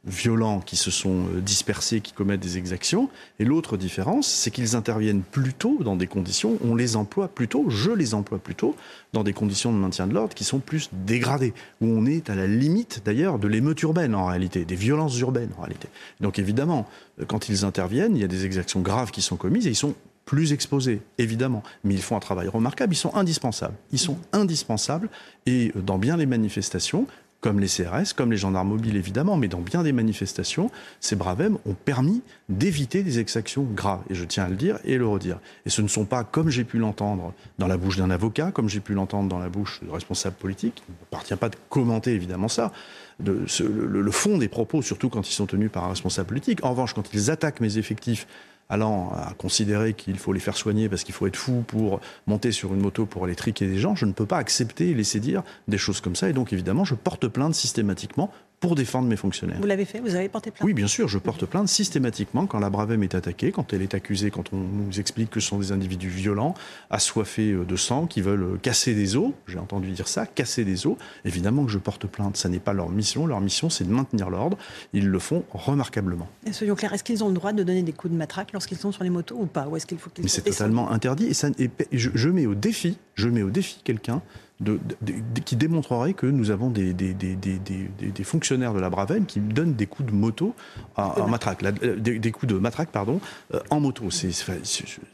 violents 0.06 0.60
qui 0.60 0.76
se 0.76 0.90
sont 0.90 1.26
euh, 1.34 1.40
dispersés, 1.40 2.00
qui 2.00 2.12
commettent 2.12 2.40
des 2.40 2.58
exactions. 2.58 3.08
Et 3.38 3.44
l'autre 3.44 3.76
différence, 3.76 4.28
c'est 4.28 4.50
qu'ils 4.50 4.76
interviennent 4.76 5.22
plutôt 5.22 5.82
dans 5.82 5.96
des 5.96 6.06
conditions, 6.06 6.58
on 6.62 6.74
les 6.74 6.96
emploie 6.96 7.28
plutôt, 7.28 7.70
je 7.70 7.90
les 7.90 8.14
emploie 8.14 8.38
plutôt, 8.38 8.76
dans 9.12 9.24
des 9.24 9.32
conditions 9.32 9.72
de 9.72 9.78
maintien 9.78 10.06
de 10.06 10.14
l'ordre 10.14 10.34
qui 10.34 10.44
sont 10.44 10.58
plus 10.58 10.90
dégradées, 10.92 11.54
où 11.80 11.86
on 11.86 12.06
est 12.06 12.28
à 12.28 12.34
la 12.34 12.46
limite 12.46 13.02
d'ailleurs 13.04 13.38
de 13.38 13.48
l'émeute 13.48 13.80
urbaine 13.82 14.14
en 14.14 14.26
réalité, 14.26 14.64
des 14.64 14.76
violences 14.76 15.18
urbaines 15.20 15.50
en 15.58 15.62
réalité. 15.62 15.88
Donc 16.20 16.38
évidemment, 16.38 16.86
euh, 17.20 17.24
quand 17.26 17.48
ils 17.48 17.64
interviennent, 17.64 18.16
il 18.16 18.20
y 18.20 18.24
a 18.24 18.28
des 18.28 18.44
exactions 18.44 18.80
graves 18.80 19.10
qui 19.10 19.22
sont 19.22 19.36
commises 19.36 19.66
et 19.66 19.70
ils 19.70 19.76
sont 19.76 19.94
plus 20.24 20.52
exposés, 20.52 21.02
évidemment, 21.18 21.62
mais 21.82 21.94
ils 21.94 22.02
font 22.02 22.16
un 22.16 22.20
travail 22.20 22.48
remarquable, 22.48 22.94
ils 22.94 22.98
sont 22.98 23.14
indispensables. 23.14 23.74
Ils 23.92 23.98
sont 23.98 24.18
indispensables 24.32 25.08
et 25.46 25.72
dans 25.74 25.98
bien 25.98 26.16
les 26.16 26.26
manifestations, 26.26 27.06
comme 27.44 27.60
les 27.60 27.66
CRS, 27.66 28.14
comme 28.16 28.30
les 28.30 28.38
gendarmes 28.38 28.70
mobiles 28.70 28.96
évidemment, 28.96 29.36
mais 29.36 29.48
dans 29.48 29.60
bien 29.60 29.82
des 29.82 29.92
manifestations, 29.92 30.70
ces 30.98 31.14
bravem 31.14 31.58
ont 31.66 31.74
permis 31.74 32.22
d'éviter 32.48 33.02
des 33.02 33.18
exactions 33.18 33.64
graves. 33.64 34.00
Et 34.08 34.14
je 34.14 34.24
tiens 34.24 34.44
à 34.44 34.48
le 34.48 34.56
dire 34.56 34.78
et 34.82 34.96
le 34.96 35.06
redire. 35.06 35.40
Et 35.66 35.68
ce 35.68 35.82
ne 35.82 35.88
sont 35.88 36.06
pas, 36.06 36.24
comme 36.24 36.48
j'ai 36.48 36.64
pu 36.64 36.78
l'entendre 36.78 37.34
dans 37.58 37.66
la 37.66 37.76
bouche 37.76 37.98
d'un 37.98 38.08
avocat, 38.08 38.50
comme 38.50 38.70
j'ai 38.70 38.80
pu 38.80 38.94
l'entendre 38.94 39.28
dans 39.28 39.38
la 39.38 39.50
bouche 39.50 39.80
de 39.84 39.90
responsables 39.90 40.36
politiques, 40.36 40.82
il 40.88 40.92
ne 40.92 41.06
appartient 41.08 41.36
pas 41.36 41.50
de 41.50 41.56
commenter 41.68 42.12
évidemment 42.12 42.48
ça, 42.48 42.72
de, 43.20 43.42
ce, 43.46 43.62
le, 43.62 44.00
le 44.00 44.10
fond 44.10 44.38
des 44.38 44.48
propos, 44.48 44.80
surtout 44.80 45.10
quand 45.10 45.28
ils 45.28 45.34
sont 45.34 45.44
tenus 45.44 45.70
par 45.70 45.84
un 45.84 45.90
responsable 45.90 46.28
politique. 46.28 46.64
En 46.64 46.70
revanche, 46.70 46.94
quand 46.94 47.12
ils 47.12 47.30
attaquent 47.30 47.60
mes 47.60 47.76
effectifs 47.76 48.26
allant 48.68 49.12
à 49.12 49.34
considérer 49.34 49.94
qu'il 49.94 50.18
faut 50.18 50.32
les 50.32 50.40
faire 50.40 50.56
soigner 50.56 50.88
parce 50.88 51.04
qu'il 51.04 51.14
faut 51.14 51.26
être 51.26 51.36
fou 51.36 51.64
pour 51.66 52.00
monter 52.26 52.52
sur 52.52 52.74
une 52.74 52.80
moto 52.80 53.06
pour 53.06 53.24
aller 53.24 53.34
triquer 53.34 53.66
des 53.66 53.78
gens, 53.78 53.94
je 53.94 54.06
ne 54.06 54.12
peux 54.12 54.26
pas 54.26 54.38
accepter 54.38 54.90
et 54.90 54.94
laisser 54.94 55.20
dire 55.20 55.42
des 55.68 55.78
choses 55.78 56.00
comme 56.00 56.16
ça. 56.16 56.28
Et 56.28 56.32
donc, 56.32 56.52
évidemment, 56.52 56.84
je 56.84 56.94
porte 56.94 57.28
plainte 57.28 57.54
systématiquement 57.54 58.30
pour 58.60 58.74
défendre 58.74 59.08
mes 59.08 59.16
fonctionnaires. 59.16 59.58
Vous 59.60 59.66
l'avez 59.66 59.84
fait 59.84 60.00
Vous 60.00 60.14
avez 60.14 60.28
porté 60.28 60.50
plainte 60.50 60.64
Oui, 60.64 60.74
bien 60.74 60.86
sûr, 60.86 61.08
je 61.08 61.18
porte 61.18 61.44
plainte 61.46 61.68
systématiquement 61.68 62.46
quand 62.46 62.58
la 62.58 62.70
Bravem 62.70 63.02
est 63.02 63.14
attaquée, 63.14 63.52
quand 63.52 63.72
elle 63.72 63.82
est 63.82 63.94
accusée, 63.94 64.30
quand 64.30 64.52
on 64.52 64.56
nous 64.56 65.00
explique 65.00 65.30
que 65.30 65.40
ce 65.40 65.48
sont 65.48 65.58
des 65.58 65.72
individus 65.72 66.08
violents, 66.08 66.54
assoiffés 66.90 67.52
euh, 67.52 67.64
de 67.64 67.76
sang, 67.76 68.06
qui 68.06 68.20
veulent 68.20 68.42
euh, 68.42 68.58
casser 68.60 68.94
des 68.94 69.16
os. 69.16 69.32
J'ai 69.46 69.58
entendu 69.58 69.90
dire 69.90 70.08
ça, 70.08 70.26
casser 70.26 70.64
des 70.64 70.86
os. 70.86 70.96
Évidemment 71.24 71.64
que 71.64 71.70
je 71.70 71.78
porte 71.78 72.06
plainte. 72.06 72.36
Ça 72.36 72.48
n'est 72.48 72.58
pas 72.58 72.72
leur 72.72 72.88
mission. 72.88 73.26
Leur 73.26 73.40
mission, 73.40 73.70
c'est 73.70 73.84
de 73.84 73.92
maintenir 73.92 74.30
l'ordre. 74.30 74.56
Ils 74.92 75.08
le 75.08 75.18
font 75.18 75.44
remarquablement. 75.52 76.28
Et 76.46 76.52
soyons 76.52 76.74
clairs, 76.74 76.92
est-ce 76.92 77.04
qu'ils 77.04 77.22
ont 77.22 77.28
le 77.28 77.34
droit 77.34 77.52
de 77.52 77.62
donner 77.62 77.82
des 77.82 77.92
coups 77.92 78.12
de 78.12 78.18
matraque 78.18 78.52
lorsqu'ils 78.52 78.78
sont 78.78 78.92
sur 78.92 79.04
les 79.04 79.10
motos 79.10 79.36
ou 79.38 79.46
pas? 79.46 79.66
Ou 79.68 79.76
est-ce 79.76 79.86
qu'il 79.86 79.98
faut 79.98 80.10
qu'ils 80.10 80.24
Mais 80.24 80.30
c'est 80.30 80.42
totalement 80.42 80.90
interdit. 80.90 81.26
Et, 81.26 81.34
ça, 81.34 81.48
et 81.58 81.70
je, 81.92 82.10
je 82.14 82.28
mets 82.28 82.46
au 82.46 82.54
défi, 82.54 82.98
je 83.14 83.28
mets 83.28 83.42
au 83.42 83.50
défi 83.50 83.78
quelqu'un 83.84 84.22
de, 84.60 84.78
de, 85.02 85.14
de, 85.34 85.40
qui 85.40 85.56
démontrerait 85.56 86.14
que 86.14 86.26
nous 86.26 86.50
avons 86.50 86.70
des, 86.70 86.92
des, 86.94 87.14
des, 87.14 88.24
fonctionnaires 88.24 88.72
de 88.72 88.80
la 88.80 88.88
Bravem 88.88 89.26
qui 89.26 89.40
donnent 89.40 89.74
des 89.74 89.86
coups 89.86 90.10
de 90.10 90.14
moto 90.14 90.54
en 90.96 91.28
matraque, 91.28 91.62
la, 91.62 91.72
des, 91.72 92.32
coups 92.32 92.52
de 92.52 92.58
matraque 92.58 92.90
pardon, 92.90 93.20
euh, 93.52 93.60
en 93.70 93.80
moto. 93.80 94.10
C'est, 94.10 94.30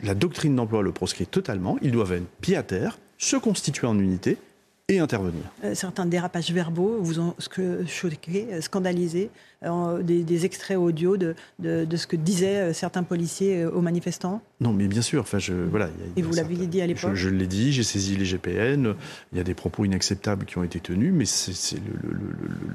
la 0.02 0.14
doctrine 0.14 0.54
d'emploi 0.56 0.82
le 0.82 0.92
proscrit 0.92 1.26
totalement. 1.26 1.78
Ils 1.80 1.92
doivent 1.92 2.12
être 2.12 2.28
pied 2.40 2.56
à 2.56 2.62
terre, 2.62 2.98
se 3.18 3.36
constituer 3.36 3.86
en 3.86 3.98
unité 3.98 4.36
et 4.90 4.98
intervenir. 4.98 5.42
Euh, 5.64 5.74
certains 5.74 6.04
dérapages 6.04 6.50
verbaux 6.52 6.98
vous 7.00 7.20
ont 7.20 7.34
choqué, 7.86 8.46
euh, 8.50 8.60
scandalisé, 8.60 9.30
euh, 9.62 10.02
des, 10.02 10.22
des, 10.24 10.44
extraits 10.44 10.76
audio 10.76 11.16
de, 11.16 11.34
de, 11.58 11.84
de, 11.84 11.96
ce 11.96 12.06
que 12.06 12.16
disaient 12.16 12.72
certains 12.72 13.02
policiers 13.02 13.66
aux 13.66 13.82
manifestants 13.82 14.42
Non, 14.60 14.72
mais 14.72 14.88
bien 14.88 15.02
sûr. 15.02 15.20
Enfin, 15.20 15.38
je, 15.38 15.52
voilà, 15.52 15.90
et 16.16 16.22
vous 16.22 16.32
l'aviez 16.34 16.66
dit 16.66 16.80
à 16.80 16.86
l'époque 16.86 17.10
Je, 17.14 17.28
je 17.28 17.28
l'ai 17.28 17.46
dit, 17.46 17.72
j'ai 17.72 17.82
saisi 17.82 18.16
les 18.16 18.24
GPN, 18.24 18.94
il 19.32 19.38
y 19.38 19.40
a 19.40 19.44
des 19.44 19.54
propos 19.54 19.84
inacceptables 19.84 20.46
qui 20.46 20.58
ont 20.58 20.64
été 20.64 20.80
tenus, 20.80 21.12
mais 21.14 21.26
c'est 21.26 21.76
le, 21.76 22.10
le, 22.10 22.18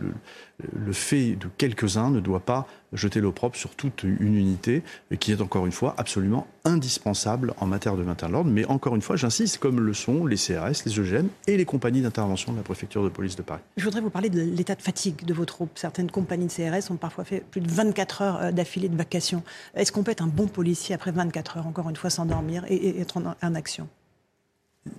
le, 0.04 0.86
le, 0.86 0.94
fait 0.94 1.36
de 1.36 1.48
quelques-uns 1.58 2.12
ne 2.12 2.20
doit 2.20 2.40
pas 2.40 2.68
jeter 2.96 3.22
l'opprobre 3.22 3.56
sur 3.56 3.76
toute 3.76 4.04
une 4.04 4.36
unité 4.36 4.84
qui 5.20 5.32
est 5.32 5.42
encore 5.42 5.66
une 5.66 5.72
fois 5.72 5.94
absolument 5.98 6.48
indispensable 6.64 7.54
en 7.60 7.68
matière 7.68 7.96
de 7.96 8.04
maintien 8.04 8.28
de 8.28 8.34
l'ordre. 8.34 8.50
Mais 8.50 8.66
encore 8.66 8.96
une 8.96 9.02
fois, 9.02 9.16
j'insiste, 9.16 9.60
comme 9.60 9.80
le 9.80 9.94
sont 9.94 10.26
les 10.26 10.38
CRS, 10.38 10.84
les 10.86 11.00
EGM 11.00 11.28
et 11.48 11.58
les 11.58 11.66
compagnies 11.66 12.02
d'intervention 12.02 12.52
de 12.52 12.58
la 12.58 12.64
préfecture 12.64 13.04
de 13.04 13.10
police 13.10 13.36
de 13.36 13.44
Paris. 13.44 13.62
Je 13.78 13.84
voudrais 13.84 14.02
vous 14.02 14.10
parler 14.10 14.30
de 14.30 14.42
l'état 14.42 14.76
de 14.76 14.82
fatigue 14.82 15.26
de 15.26 15.34
vos 15.34 15.46
troupes. 15.46 15.72
Certaines 15.76 16.10
compagnies 16.10 16.48
de 16.48 16.52
CRS 16.52 16.92
ont 16.92 16.98
parfois 16.98 17.24
fait 17.24 17.44
plus 17.52 17.62
de 17.62 17.70
24 17.70 18.22
heures 18.22 18.54
d'affilée 18.54 18.90
de 18.90 18.98
vacation. 18.98 19.44
Est-ce 19.76 19.92
qu'on 19.92 20.04
peut 20.04 20.12
être 20.12 20.24
un 20.24 20.28
bon 20.28 20.48
policier 20.48 20.96
après 20.96 21.12
24 21.12 21.58
heures, 21.58 21.68
encore 21.68 21.90
une 21.90 21.96
fois, 21.96 22.10
s'endormir 22.10 22.66
et, 22.68 22.76
et 22.76 23.02
être 23.02 23.18
en, 23.18 23.36
en 23.42 23.56
action? 23.56 23.88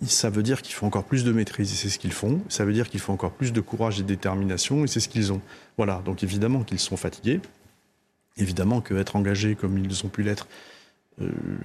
Ça 0.05 0.31
veut 0.31 0.43
dire 0.43 0.63
qu'il 0.63 0.75
faut 0.75 0.85
encore 0.85 1.05
plus 1.05 1.23
de 1.23 1.31
maîtrise, 1.31 1.73
et 1.73 1.77
c'est 1.77 1.89
ce 1.89 1.99
qu'ils 1.99 2.13
font. 2.13 2.41
Ça 2.49 2.65
veut 2.65 2.73
dire 2.73 2.91
qu'il 2.91 2.99
faut 2.99 3.13
encore 3.13 3.31
plus 3.31 3.53
de 3.53 3.61
courage 3.61 4.01
et 4.01 4.03
de 4.03 4.09
détermination, 4.09 4.85
et 4.85 4.89
c'est 4.89 4.99
ce 4.99 5.09
qu'ils 5.09 5.33
ont. 5.33 5.41
Voilà, 5.77 6.03
donc 6.05 6.25
évidemment 6.25 6.65
qu'ils 6.65 6.81
sont 6.81 6.97
fatigués. 6.97 7.41
Évidemment 8.39 8.81
qu'être 8.83 9.17
engagés 9.17 9.55
comme 9.55 9.79
ils 9.79 10.05
ont 10.05 10.09
pu 10.09 10.23
l'être 10.23 10.47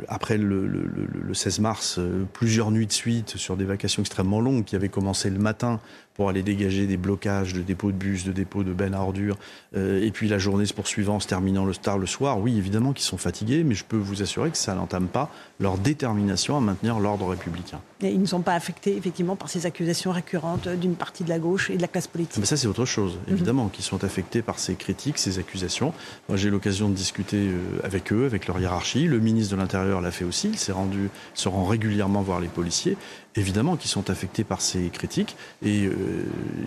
après 0.08 0.38
le, 0.38 0.66
le, 0.66 0.90
le, 1.28 1.34
16 1.34 1.60
mars, 1.60 1.98
euh, 2.00 2.24
plusieurs 2.32 2.72
nuits 2.72 2.88
de 2.88 2.92
suite 2.94 3.36
sur 3.36 3.58
des 3.58 3.66
vacations 3.66 4.02
extrêmement 4.02 4.40
longues 4.40 4.64
qui 4.64 4.78
avaient 4.78 4.88
commencé 4.88 5.30
le 5.30 5.40
matin 5.40 5.82
pour 6.14 6.30
aller 6.30 6.44
dégager 6.44 6.88
des 6.88 6.98
blocages 6.98 7.54
de 7.54 7.62
dépôts 7.62 7.92
de 7.92 7.98
bus, 7.98 8.26
de 8.26 8.32
dépôts 8.32 8.64
de 8.64 8.74
bennes 8.74 8.94
à 8.94 9.02
ordures, 9.02 9.38
euh, 9.76 10.04
et 10.04 10.12
puis 10.12 10.28
la 10.28 10.38
journée 10.38 10.66
se 10.66 10.74
poursuivant, 10.74 11.20
se 11.20 11.28
terminant 11.28 11.66
le 11.66 11.74
tard 11.74 11.98
le 11.98 12.06
soir, 12.06 12.40
oui, 12.40 12.58
évidemment 12.58 12.94
qu'ils 12.94 13.06
sont 13.06 13.18
fatigués, 13.18 13.64
mais 13.64 13.76
je 13.76 13.84
peux 13.86 13.98
vous 13.98 14.22
assurer 14.22 14.52
que 14.52 14.58
ça 14.58 14.76
n'entame 14.76 15.08
pas 15.08 15.32
leur 15.60 15.78
détermination 15.78 16.58
à 16.58 16.60
maintenir 16.60 17.00
l'ordre 17.00 17.28
républicain. 17.30 17.80
Et 18.02 18.10
ils 18.12 18.22
ne 18.22 18.26
sont 18.26 18.42
pas 18.42 18.54
affectés, 18.54 18.96
effectivement, 18.96 19.36
par 19.36 19.50
ces 19.50 19.66
accusations 19.66 20.12
récurrentes 20.12 20.68
d'une 20.68 20.96
partie 20.96 21.24
de 21.24 21.30
la 21.30 21.40
gauche 21.40 21.70
et 21.70 21.78
de 21.78 21.82
la 21.82 21.88
classe 21.88 22.08
politique 22.08 22.38
Mais 22.40 22.46
ça, 22.46 22.58
c'est 22.58 22.68
autre 22.68 22.86
chose, 22.86 23.18
évidemment, 23.28 23.66
mm 23.66 23.68
-hmm. 23.68 23.72
qu'ils 23.72 23.86
sont 23.86 24.04
affectés 24.04 24.42
par 24.42 24.60
ces 24.60 24.76
critiques, 24.76 25.18
ces 25.18 25.40
accusations. 25.40 25.94
Moi, 26.28 26.38
j'ai 26.38 26.50
l'occasion 26.50 26.90
de 26.90 26.96
discuter 26.96 27.52
avec 27.84 28.12
eux, 28.12 28.26
avec 28.26 28.48
leur 28.48 28.60
hiérarchie. 28.60 29.08
Le 29.08 29.20
ministre 29.20 29.41
de 29.50 29.56
l'Intérieur 29.56 30.02
l'a 30.02 30.12
fait 30.12 30.26
aussi, 30.26 30.50
il 30.50 30.58
s'est 30.58 30.72
rendu, 30.72 31.10
se 31.34 31.50
rend 31.50 31.66
régulièrement 31.66 32.22
voir 32.22 32.40
les 32.40 32.48
policiers 32.48 32.98
évidemment, 33.36 33.76
qui 33.76 33.88
sont 33.88 34.10
affectés 34.10 34.44
par 34.44 34.62
ces 34.62 34.90
critiques 34.90 35.36
et 35.64 35.86
euh, 35.86 35.94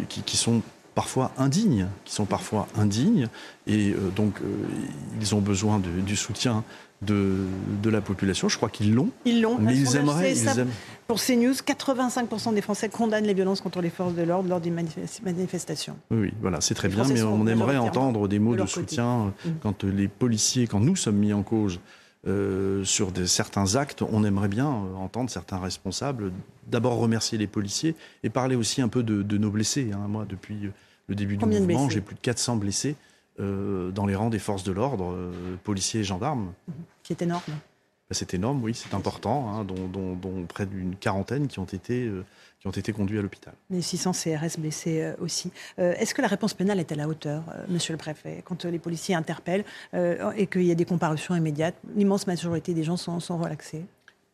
qui, 0.09 0.23
qui, 0.23 0.37
sont 0.37 0.63
parfois 0.95 1.33
indignes, 1.37 1.89
qui 2.05 2.15
sont 2.15 2.25
parfois 2.25 2.69
indignes, 2.77 3.29
et 3.67 3.91
euh, 3.91 4.11
donc 4.15 4.41
euh, 4.41 4.47
ils 5.21 5.35
ont 5.35 5.41
besoin 5.41 5.79
de, 5.79 6.01
du 6.01 6.17
soutien 6.17 6.65
de, 7.03 7.45
de, 7.83 7.91
la 7.91 8.01
population. 8.01 8.49
Je 8.49 8.57
crois 8.57 8.71
qu'ils 8.71 8.95
l'ont. 8.95 9.11
Ils 9.27 9.43
l'ont. 9.43 9.59
Mais 9.59 9.77
ils 9.77 9.97
aimeraient. 9.97 10.33
Ils 10.33 10.59
aiment... 10.59 10.71
Pour 11.07 11.21
CNews, 11.21 11.53
85% 11.53 12.55
des 12.55 12.63
Français 12.63 12.89
condamnent 12.89 13.27
les 13.27 13.35
violences 13.35 13.61
contre 13.61 13.83
les 13.83 13.91
forces 13.91 14.15
de 14.15 14.23
l'ordre 14.23 14.49
lors 14.49 14.61
des 14.61 14.71
manifestations. 14.71 15.97
Oui, 16.11 16.33
voilà, 16.41 16.63
c'est 16.63 16.75
très 16.75 16.89
les 16.89 16.95
bien, 16.95 17.05
mais 17.05 17.23
on 17.23 17.47
aimerait 17.47 17.77
entendre 17.77 18.27
des 18.27 18.39
mots 18.39 18.57
de, 18.57 18.63
de 18.63 18.67
soutien 18.67 19.35
mmh. 19.45 19.51
quand 19.63 19.85
les 19.85 20.09
policiers, 20.09 20.67
quand 20.67 20.81
nous 20.81 20.97
sommes 20.97 21.17
mis 21.17 21.35
en 21.35 21.43
cause 21.43 21.79
euh, 22.27 22.85
sur 22.85 23.13
des, 23.13 23.27
certains 23.27 23.77
actes, 23.77 24.03
on 24.03 24.25
aimerait 24.25 24.49
bien 24.49 24.69
euh, 24.69 24.95
entendre 24.97 25.29
certains 25.29 25.59
responsables 25.59 26.33
d'abord 26.67 26.97
remercier 26.97 27.37
les 27.37 27.47
policiers 27.47 27.95
et 28.23 28.31
parler 28.31 28.57
aussi 28.57 28.81
un 28.81 28.89
peu 28.89 29.03
de, 29.03 29.23
de 29.23 29.39
nos 29.39 29.51
blessés. 29.51 29.91
Hein. 29.93 30.07
Moi, 30.09 30.25
depuis 30.27 30.71
le 31.07 31.15
début 31.15 31.37
Combien 31.37 31.61
du 31.61 31.67
mouvement, 31.67 31.91
j'ai 31.91 32.01
plus 32.01 32.15
de 32.15 32.21
400 32.21 32.57
blessés 32.57 32.97
euh, 33.41 33.91
dans 33.91 34.07
les 34.07 34.15
rangs 34.15 34.31
des 34.31 34.39
forces 34.39 34.65
de 34.65 34.73
l'ordre, 34.73 35.15
policiers 35.65 36.01
et 36.01 36.05
gendarmes. 36.05 36.53
Qui 37.03 37.13
est 37.13 37.23
énorme. 37.23 37.43
C'est 38.11 38.35
énorme, 38.35 38.63
oui, 38.63 38.75
c'est 38.75 38.95
important, 38.95 39.51
hein, 39.51 39.65
dont, 39.65 39.89
dont, 39.89 40.15
dont, 40.15 40.45
près 40.47 40.67
d'une 40.67 40.95
quarantaine 40.95 41.49
qui 41.49 41.59
ont 41.59 41.65
été 41.65 42.07
euh, 42.07 42.25
qui 42.65 42.69
ont 42.69 42.81
été 42.81 42.95
conduits 42.95 43.19
à 43.19 43.23
l'hôpital. 43.23 43.53
Les 43.69 43.83
600 43.83 44.13
CRS 44.13 44.59
blessés 44.59 45.03
euh, 45.03 45.15
aussi. 45.21 45.53
Euh, 45.79 45.93
Est-ce 45.99 46.15
que 46.15 46.23
la 46.23 46.29
réponse 46.29 46.55
pénale 46.55 46.81
est 46.81 46.91
à 46.93 46.95
la 46.95 47.07
hauteur, 47.07 47.43
euh, 47.51 47.63
monsieur 47.69 47.93
le 47.93 47.99
préfet 47.99 48.43
Quand 48.43 48.65
les 48.65 48.79
policiers 48.79 49.15
interpellent 49.15 49.67
et 49.93 50.47
qu'il 50.47 50.65
y 50.65 50.71
a 50.71 50.75
des 50.75 50.87
comparutions 50.87 51.37
immédiates, 51.37 51.75
l'immense 51.95 52.27
majorité 52.27 52.73
des 52.73 52.83
gens 52.83 52.97
sont, 52.97 53.21
sont 53.21 53.37
relaxés? 53.37 53.85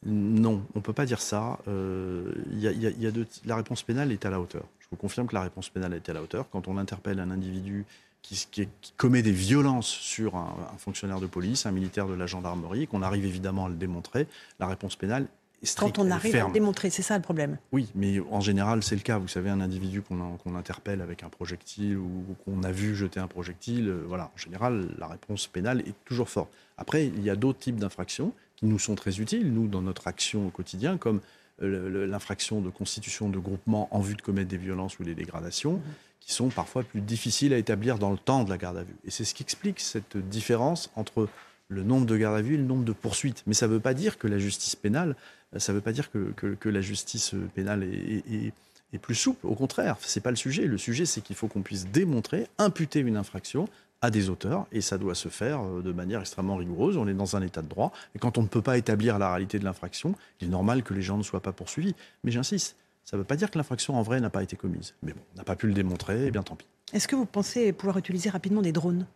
Non, 0.07 0.63
on 0.75 0.79
ne 0.79 0.83
peut 0.83 0.93
pas 0.93 1.07
dire 1.07 1.21
ça. 1.21 1.59
Y 1.67 2.69
a, 2.69 2.71
y 2.71 2.87
a, 2.87 2.91
y 2.91 3.07
a 3.07 3.11
de... 3.11 3.27
La 3.45 3.57
réponse 3.57 3.83
pénale 3.83 4.13
est 4.13 4.25
à 4.25 4.31
la 4.31 4.41
hauteur. 4.41 4.63
Je 4.79 4.87
vous 4.91 4.97
confirme 4.97 5.27
que 5.27 5.35
la 5.35 5.43
réponse 5.43 5.69
pénale 5.69 5.95
est 5.95 6.09
à 6.09 6.13
la 6.13 6.23
hauteur. 6.23 6.49
Quand 6.51 6.69
on 6.69 6.79
interpelle 6.79 7.19
un 7.19 7.31
individu 7.33 7.85
qui, 8.23 8.47
qui, 8.51 8.69
qui, 8.81 8.93
commet 8.97 9.23
des 9.23 9.33
violences 9.33 9.89
sur 9.89 10.37
un, 10.37 10.55
un, 10.73 10.79
fonctionnaire 10.79 11.21
de 11.21 11.27
police, 11.27 11.67
un 11.67 11.73
militaire 11.73 12.07
de 12.07 12.15
la 12.15 12.27
gendarmerie, 12.27 12.87
qu'on 12.87 13.03
arrive 13.03 13.25
évidemment 13.25 13.67
à 13.67 13.69
le 13.69 13.75
démontrer, 13.75 14.27
la 14.59 14.67
réponse 14.67 14.97
pénale 14.97 15.27
Strict, 15.63 15.97
Quand 15.97 16.03
on 16.03 16.11
arrive 16.11 16.33
ferme. 16.33 16.51
à 16.51 16.53
démontrer, 16.55 16.89
c'est 16.89 17.03
ça 17.03 17.17
le 17.17 17.23
problème? 17.23 17.59
Oui, 17.73 17.91
mais 17.95 18.19
en 18.31 18.41
général, 18.41 18.83
c'est 18.83 18.95
le 18.95 19.03
cas. 19.03 19.19
Vous 19.19 19.29
savez, 19.29 19.51
un 19.51 19.61
individu 19.61 20.01
qu'on 20.01 20.39
qu 20.39 20.49
interpelle 20.57 21.03
avec 21.03 21.23
un 21.23 21.29
projectile 21.29 21.99
ou 21.99 22.25
qu'on 22.45 22.63
a 22.63 22.73
vu 22.73 22.97
jeter 22.97 23.21
un 23.21 23.27
projectile, 23.27 23.89
euh, 23.89 24.05
voilà, 24.07 24.31
en 24.35 24.39
général, 24.39 24.89
la 24.99 25.07
réponse 25.07 25.49
pénale 25.49 25.81
est 25.81 25.95
toujours 26.07 26.31
forte. 26.31 26.51
Après, 26.79 27.07
il 27.07 27.23
y 27.23 27.29
a 27.29 27.37
d'autres 27.37 27.59
types 27.59 27.77
d'infractions 27.77 28.33
qui 28.57 28.67
nous 28.67 28.79
sont 28.79 28.95
très 28.95 29.21
utiles, 29.21 29.53
nous, 29.53 29.69
dans 29.69 29.83
notre 29.83 30.09
action 30.09 30.47
au 30.47 30.51
quotidien, 30.51 30.97
comme 30.97 31.21
euh, 31.63 32.07
l'infraction 32.07 32.63
de 32.63 32.71
constitution 32.71 33.29
de 33.29 33.39
groupement 33.39 33.89
en 33.91 34.01
vue 34.01 34.15
de 34.15 34.23
commettre 34.23 34.49
des 34.49 34.57
violences 34.57 34.99
ou 34.99 35.05
des 35.05 35.15
dégradations, 35.15 35.75
mmh. 35.75 35.83
Qui 36.21 36.33
sont 36.33 36.49
parfois 36.49 36.83
plus 36.83 37.01
difficiles 37.01 37.53
à 37.53 37.59
établir 37.59 37.99
dans 37.99 38.11
le 38.11 38.19
temps 38.19 38.45
de 38.45 38.51
la 38.51 38.59
garde 38.59 38.77
à 38.77 38.83
vue. 38.83 38.97
Et 39.05 39.11
c'est 39.11 39.25
ce 39.25 39.35
qui 39.35 39.43
explique 39.43 39.81
cette 39.81 40.17
différence 40.17 40.91
entre 40.95 41.29
le 41.69 41.83
nombre 41.83 42.07
de 42.07 42.17
gardes 42.17 42.37
à 42.37 42.43
vue 42.43 42.55
et 42.55 42.59
le 42.59 42.65
nombre 42.65 42.85
de 42.85 42.93
poursuites. 42.93 43.43
Mais 43.47 43.55
ça 43.55 43.67
ne 43.67 43.73
veut 43.73 43.81
pas 43.81 43.95
dire 43.95 44.19
que 44.19 44.27
la 44.27 44.39
justice 44.39 44.77
pénale, 44.77 45.17
ça 45.57 45.73
ne 45.73 45.79
veut 45.79 45.83
pas 45.83 45.93
dire 45.93 46.11
que, 46.11 46.69
la 46.69 46.81
justice 46.81 47.35
pénale 47.55 47.85
est, 47.85 48.53
plus 49.01 49.15
souple. 49.15 49.47
Au 49.47 49.55
contraire, 49.55 49.97
ce 50.01 50.19
n'est 50.19 50.23
pas 50.23 50.31
le 50.31 50.37
sujet. 50.37 50.67
Le 50.67 50.79
sujet, 50.79 51.07
c'est 51.07 51.21
qu'il 51.21 51.37
faut 51.37 51.49
qu'on 51.49 51.63
puisse 51.63 51.87
démontrer, 51.87 52.49
imputer 52.59 53.01
une 53.01 53.17
infraction 53.17 53.69
à 54.03 54.11
des 54.11 54.31
auteurs, 54.31 54.67
et 54.73 54.81
ça 54.81 54.97
doit 54.99 55.15
se 55.15 55.29
faire 55.29 55.63
de 55.63 55.93
manière 55.93 56.21
extrêmement 56.21 56.57
rigoureuse. 56.57 56.97
On 56.97 57.07
est 57.07 57.15
dans 57.15 57.37
un 57.37 57.43
état 57.43 57.63
de 57.63 57.69
droit, 57.69 57.93
et 58.15 58.19
quand 58.19 58.39
on 58.39 58.43
ne 58.43 58.49
peut 58.49 58.63
pas 58.63 58.79
établir 58.79 59.19
la 59.19 59.31
réalité 59.31 59.59
de 59.59 59.65
l'infraction, 59.65 60.15
il 60.41 60.49
est 60.49 60.51
normal 60.51 60.83
que 60.83 60.95
les 60.95 61.03
gens 61.03 61.19
ne 61.19 61.23
soient 61.23 61.43
pas 61.43 61.53
poursuivis. 61.53 61.95
Mais 62.25 62.31
j'insiste, 62.31 62.77
ça 63.05 63.17
ne 63.17 63.23
veut 63.23 63.27
pas 63.27 63.37
dire 63.37 63.51
que 63.51 63.59
l'infraction 63.59 63.97
en 63.97 64.03
vrai 64.03 64.21
n'a 64.21 64.31
pas 64.31 64.43
été 64.43 64.57
commise. 64.57 64.95
Mais 65.03 65.13
bon, 65.13 65.21
on 65.35 65.39
n'a 65.39 65.45
pas 65.45 65.57
pu 65.57 65.67
le 65.67 65.75
démontrer, 65.75 66.27
et 66.27 66.31
bien 66.31 66.43
tant 66.43 66.57
pis. 66.57 66.67
Est-ce 66.93 67.09
que 67.09 67.17
vous 67.17 67.27
pensez 67.27 67.73
pouvoir 67.73 67.99
utiliser 67.99 68.31
rapidement 68.31 68.63
des 68.63 68.73
drones 68.73 69.07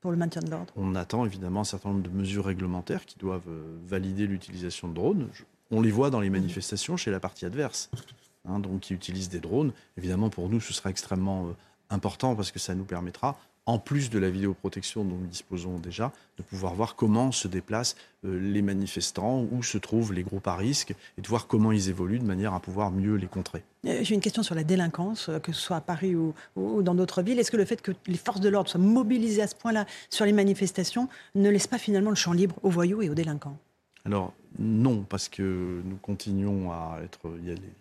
pour 0.00 0.10
le 0.10 0.16
maintien 0.16 0.42
de 0.42 0.50
l'ordre? 0.50 0.72
On 0.76 0.94
attend 0.94 1.24
évidemment 1.26 1.60
un 1.60 1.64
certain 1.64 1.90
nombre 1.90 2.02
de 2.02 2.10
mesures 2.10 2.44
réglementaires 2.44 3.06
qui 3.06 3.18
doivent 3.18 3.50
valider 3.86 4.26
l'utilisation 4.26 4.88
de 4.88 4.94
drones. 4.94 5.28
On 5.70 5.80
les 5.80 5.90
voit 5.90 6.10
dans 6.10 6.20
les 6.20 6.30
manifestations 6.30 6.96
chez 6.96 7.10
la 7.10 7.20
partie 7.20 7.44
adverse, 7.46 7.90
hein, 8.44 8.58
donc 8.58 8.80
qui 8.80 8.94
utilisent 8.94 9.28
des 9.28 9.40
drones. 9.40 9.72
Évidemment, 9.96 10.30
pour 10.30 10.48
nous, 10.48 10.60
ce 10.60 10.72
sera 10.72 10.90
extrêmement 10.90 11.54
important 11.90 12.34
parce 12.34 12.50
que 12.50 12.58
ça 12.58 12.74
nous 12.74 12.84
permettra, 12.84 13.38
en 13.70 13.78
plus 13.78 14.10
de 14.10 14.18
la 14.18 14.30
vidéoprotection 14.30 15.04
dont 15.04 15.16
nous 15.16 15.26
disposons 15.26 15.78
déjà, 15.78 16.12
de 16.38 16.42
pouvoir 16.42 16.74
voir 16.74 16.96
comment 16.96 17.30
se 17.30 17.46
déplacent 17.46 17.94
euh, 18.24 18.38
les 18.40 18.62
manifestants, 18.62 19.46
où 19.52 19.62
se 19.62 19.78
trouvent 19.78 20.12
les 20.12 20.24
groupes 20.24 20.48
à 20.48 20.56
risque, 20.56 20.92
et 21.16 21.20
de 21.20 21.28
voir 21.28 21.46
comment 21.46 21.70
ils 21.70 21.88
évoluent 21.88 22.18
de 22.18 22.24
manière 22.24 22.52
à 22.52 22.60
pouvoir 22.60 22.90
mieux 22.90 23.14
les 23.14 23.28
contrer. 23.28 23.62
Euh, 23.86 24.00
j'ai 24.02 24.14
une 24.14 24.20
question 24.20 24.42
sur 24.42 24.56
la 24.56 24.64
délinquance, 24.64 25.28
euh, 25.28 25.38
que 25.38 25.52
ce 25.52 25.60
soit 25.60 25.76
à 25.76 25.80
Paris 25.80 26.16
ou, 26.16 26.34
ou 26.56 26.82
dans 26.82 26.96
d'autres 26.96 27.22
villes. 27.22 27.38
Est-ce 27.38 27.52
que 27.52 27.56
le 27.56 27.64
fait 27.64 27.80
que 27.80 27.92
les 28.06 28.16
forces 28.16 28.40
de 28.40 28.48
l'ordre 28.48 28.68
soient 28.68 28.80
mobilisées 28.80 29.42
à 29.42 29.46
ce 29.46 29.54
point-là 29.54 29.86
sur 30.10 30.24
les 30.24 30.32
manifestations 30.32 31.08
ne 31.36 31.48
laisse 31.48 31.68
pas 31.68 31.78
finalement 31.78 32.10
le 32.10 32.16
champ 32.16 32.32
libre 32.32 32.56
aux 32.64 32.70
voyous 32.70 33.02
et 33.02 33.08
aux 33.08 33.14
délinquants? 33.14 33.56
Alors 34.04 34.32
non, 34.58 35.04
parce 35.08 35.28
que 35.28 35.80
nous 35.84 35.96
continuons 35.96 36.72
à 36.72 36.98
être... 37.04 37.20
Il 37.40 37.48
y 37.48 37.52
a 37.52 37.54
les, 37.54 37.72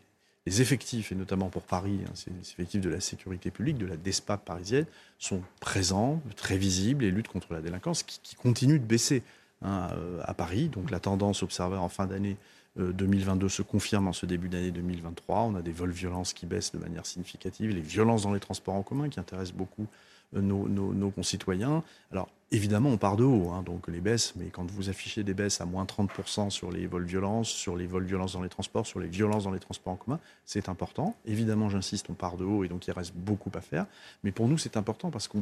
les 0.49 0.61
effectifs, 0.63 1.11
et 1.11 1.15
notamment 1.15 1.49
pour 1.49 1.61
Paris, 1.61 1.99
hein, 2.07 2.31
effectifs 2.41 2.81
de 2.81 2.89
la 2.89 2.99
sécurité 2.99 3.51
publique, 3.51 3.77
de 3.77 3.85
la 3.85 3.97
DESPA 3.97 4.37
parisienne, 4.37 4.87
sont 5.19 5.43
présents, 5.59 6.23
très 6.35 6.57
visibles, 6.57 7.03
et 7.03 7.11
luttent 7.11 7.27
contre 7.27 7.53
la 7.53 7.61
délinquance 7.61 8.01
qui, 8.01 8.19
qui 8.23 8.35
continue 8.35 8.79
de 8.79 8.83
baisser 8.83 9.21
hein, 9.61 9.89
euh, 9.93 10.19
à 10.25 10.33
Paris. 10.33 10.69
Donc 10.69 10.89
la 10.89 10.99
tendance 10.99 11.43
observée 11.43 11.77
en 11.77 11.87
fin 11.87 12.07
d'année 12.07 12.35
2022 12.77 13.45
euh, 13.45 13.49
se 13.49 13.61
confirme 13.61 14.07
en 14.07 14.13
ce 14.13 14.25
début 14.25 14.49
d'année 14.49 14.71
2023. 14.71 15.41
On 15.41 15.55
a 15.55 15.61
des 15.61 15.71
vols 15.71 15.91
violences 15.91 16.33
qui 16.33 16.45
baissent 16.45 16.71
de 16.71 16.77
manière 16.77 17.05
significative, 17.05 17.71
les 17.71 17.81
violences 17.81 18.23
dans 18.23 18.33
les 18.33 18.39
transports 18.39 18.75
en 18.75 18.83
commun 18.83 19.09
qui 19.09 19.19
intéressent 19.19 19.55
beaucoup 19.55 19.87
euh, 20.35 20.41
nos, 20.41 21.11
concitoyens. 21.11 21.83
Alors 22.11 22.29
Évidemment, 22.51 22.89
on 22.89 22.97
part 22.97 23.15
de 23.15 23.23
haut, 23.23 23.51
hein, 23.51 23.61
donc 23.61 23.87
les 23.87 24.01
baisses, 24.01 24.33
mais 24.35 24.47
quand 24.47 24.69
vous 24.71 24.89
affichez 24.89 25.23
des 25.23 25.35
baisses 25.35 25.61
à 25.61 25.65
moins 25.65 25.85
30% 25.85 26.49
sur 26.49 26.71
les 26.71 26.87
vols 26.87 27.05
violences, 27.05 27.47
sur 27.47 27.75
les 27.75 27.85
vols 27.85 28.05
violences 28.05 28.33
dans 28.33 28.41
les 28.41 28.49
transports, 28.49 28.87
sur 28.87 28.99
les 28.99 29.07
violences 29.07 29.43
dans 29.43 29.51
les 29.51 29.59
transports 29.59 29.93
en 29.93 29.97
commun, 29.97 30.19
c'est 30.45 30.67
important. 30.67 31.15
Évidemment, 31.25 31.69
j'insiste, 31.69 32.09
on 32.09 32.15
part 32.15 32.37
de 32.37 32.45
haut 32.45 32.63
et 32.63 32.67
donc 32.67 32.87
il 32.87 32.91
reste 32.91 33.13
beaucoup 33.15 33.51
à 33.53 33.61
faire. 33.61 33.85
Mais 34.23 34.31
pour 34.31 34.47
nous, 34.47 34.57
c'est 34.57 34.77
important 34.77 35.11
parce 35.11 35.27
que 35.27 35.37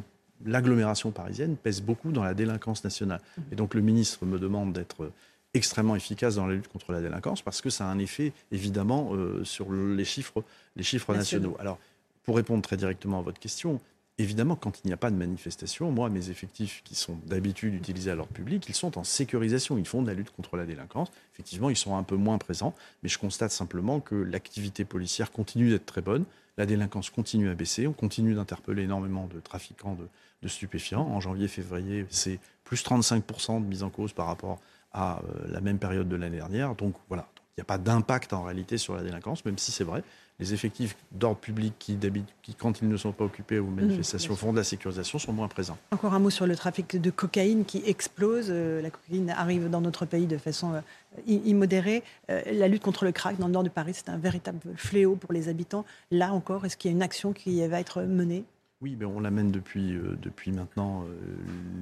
l'agglomération 0.45 1.11
parisienne 1.11 1.55
pèse 1.55 1.81
beaucoup 1.81 2.11
dans 2.11 2.23
la 2.23 2.33
délinquance 2.33 2.83
nationale. 2.83 3.21
Et 3.53 3.55
donc 3.55 3.73
le 3.73 3.79
ministre 3.79 4.25
me 4.25 4.37
demande 4.37 4.73
d'être 4.73 5.09
extrêmement 5.53 5.95
efficace 5.95 6.35
dans 6.35 6.47
la 6.47 6.55
lutte 6.55 6.67
contre 6.67 6.91
la 6.91 7.01
délinquance 7.01 7.41
parce 7.41 7.61
que 7.61 7.69
ça 7.69 7.87
a 7.87 7.91
un 7.91 7.99
effet 7.99 8.33
évidemment 8.51 9.13
euh, 9.13 9.43
sur 9.43 9.71
les 9.71 10.05
chiffres, 10.05 10.43
les 10.75 10.83
chiffres 10.83 11.13
nationaux. 11.13 11.55
Alors, 11.59 11.79
pour 12.23 12.35
répondre 12.35 12.61
très 12.61 12.77
directement 12.77 13.19
à 13.19 13.21
votre 13.21 13.39
question, 13.39 13.79
Évidemment, 14.19 14.55
quand 14.55 14.79
il 14.83 14.87
n'y 14.87 14.93
a 14.93 14.97
pas 14.97 15.11
de 15.11 15.15
manifestation, 15.15 15.91
moi, 15.91 16.09
mes 16.09 16.31
effectifs 16.31 16.81
qui 16.83 16.95
sont 16.95 17.19
d'habitude 17.27 17.75
utilisés 17.75 18.09
à 18.09 18.15
l'ordre 18.15 18.33
public, 18.33 18.65
ils 18.67 18.73
sont 18.73 18.97
en 18.97 19.03
sécurisation. 19.03 19.77
Ils 19.77 19.85
font 19.85 20.01
de 20.01 20.07
la 20.07 20.15
lutte 20.15 20.31
contre 20.31 20.57
la 20.57 20.65
délinquance. 20.65 21.11
Effectivement, 21.33 21.69
ils 21.69 21.75
sont 21.75 21.95
un 21.95 22.01
peu 22.01 22.15
moins 22.15 22.39
présents, 22.39 22.73
mais 23.03 23.09
je 23.09 23.19
constate 23.19 23.51
simplement 23.51 23.99
que 23.99 24.15
l'activité 24.15 24.85
policière 24.85 25.31
continue 25.31 25.69
d'être 25.69 25.85
très 25.85 26.01
bonne. 26.01 26.25
La 26.57 26.65
délinquance 26.65 27.11
continue 27.11 27.49
à 27.49 27.53
baisser. 27.53 27.85
On 27.85 27.93
continue 27.93 28.33
d'interpeller 28.33 28.83
énormément 28.83 29.27
de 29.27 29.39
trafiquants 29.39 29.93
de, 29.93 30.07
de 30.41 30.47
stupéfiants. 30.47 31.05
En 31.05 31.21
janvier-février, 31.21 32.07
c'est 32.09 32.39
plus 32.63 32.83
35% 32.83 33.61
de 33.61 33.67
mise 33.67 33.83
en 33.83 33.91
cause 33.91 34.13
par 34.13 34.25
rapport 34.25 34.59
à 34.97 35.19
euh, 35.19 35.47
la 35.49 35.61
même 35.61 35.77
période 35.77 36.09
de 36.09 36.15
l'année 36.15 36.37
dernière. 36.37 36.73
Donc 36.75 36.95
voilà, 37.07 37.27
il 37.35 37.59
n'y 37.59 37.61
a 37.61 37.65
pas 37.65 37.77
d'impact 37.77 38.33
en 38.33 38.43
réalité 38.43 38.77
sur 38.77 38.95
la 38.95 39.03
délinquance, 39.03 39.45
même 39.45 39.57
si 39.57 39.71
c'est 39.71 39.83
vrai. 39.83 40.03
Les 40.39 40.53
effectifs 40.53 40.95
d'ordre 41.11 41.37
public 41.39 41.73
qui, 41.79 41.97
qui, 42.43 42.53
quand 42.55 42.81
ils 42.81 42.87
ne 42.87 42.97
sont 42.97 43.11
pas 43.11 43.23
occupés 43.23 43.57
aux 43.57 43.65
mmh, 43.65 43.75
manifestations, 43.75 44.35
font 44.35 44.51
de 44.51 44.57
la 44.57 44.63
sécurisation, 44.63 45.17
sont 45.17 45.33
moins 45.33 45.47
présents. 45.47 45.77
Encore 45.91 46.13
un 46.13 46.19
mot 46.19 46.29
sur 46.29 46.45
le 46.45 46.55
trafic 46.55 46.99
de 46.99 47.09
cocaïne 47.09 47.65
qui 47.65 47.81
explose. 47.85 48.47
Euh, 48.49 48.81
la 48.81 48.89
cocaïne 48.89 49.29
arrive 49.31 49.69
dans 49.69 49.81
notre 49.81 50.05
pays 50.05 50.27
de 50.27 50.37
façon 50.37 50.73
euh, 50.73 50.81
immodérée. 51.27 52.03
La 52.27 52.67
lutte 52.67 52.83
contre 52.83 53.05
le 53.05 53.11
crack 53.11 53.37
dans 53.37 53.47
le 53.47 53.53
nord 53.53 53.63
de 53.63 53.69
Paris, 53.69 53.93
c'est 53.95 54.09
un 54.09 54.17
véritable 54.17 54.59
fléau 54.75 55.15
pour 55.15 55.31
les 55.31 55.47
habitants. 55.47 55.85
Là 56.11 56.33
encore, 56.33 56.65
est-ce 56.65 56.77
qu'il 56.77 56.91
y 56.91 56.93
a 56.93 56.95
une 56.95 57.03
action 57.03 57.33
qui 57.33 57.65
va 57.67 57.79
être 57.79 58.01
menée? 58.03 58.45
Oui, 58.81 58.95
ben 58.95 59.07
on 59.07 59.19
l'amène 59.19 59.49
depuis, 59.49 59.97
depuis 60.21 60.51
maintenant 60.51 61.03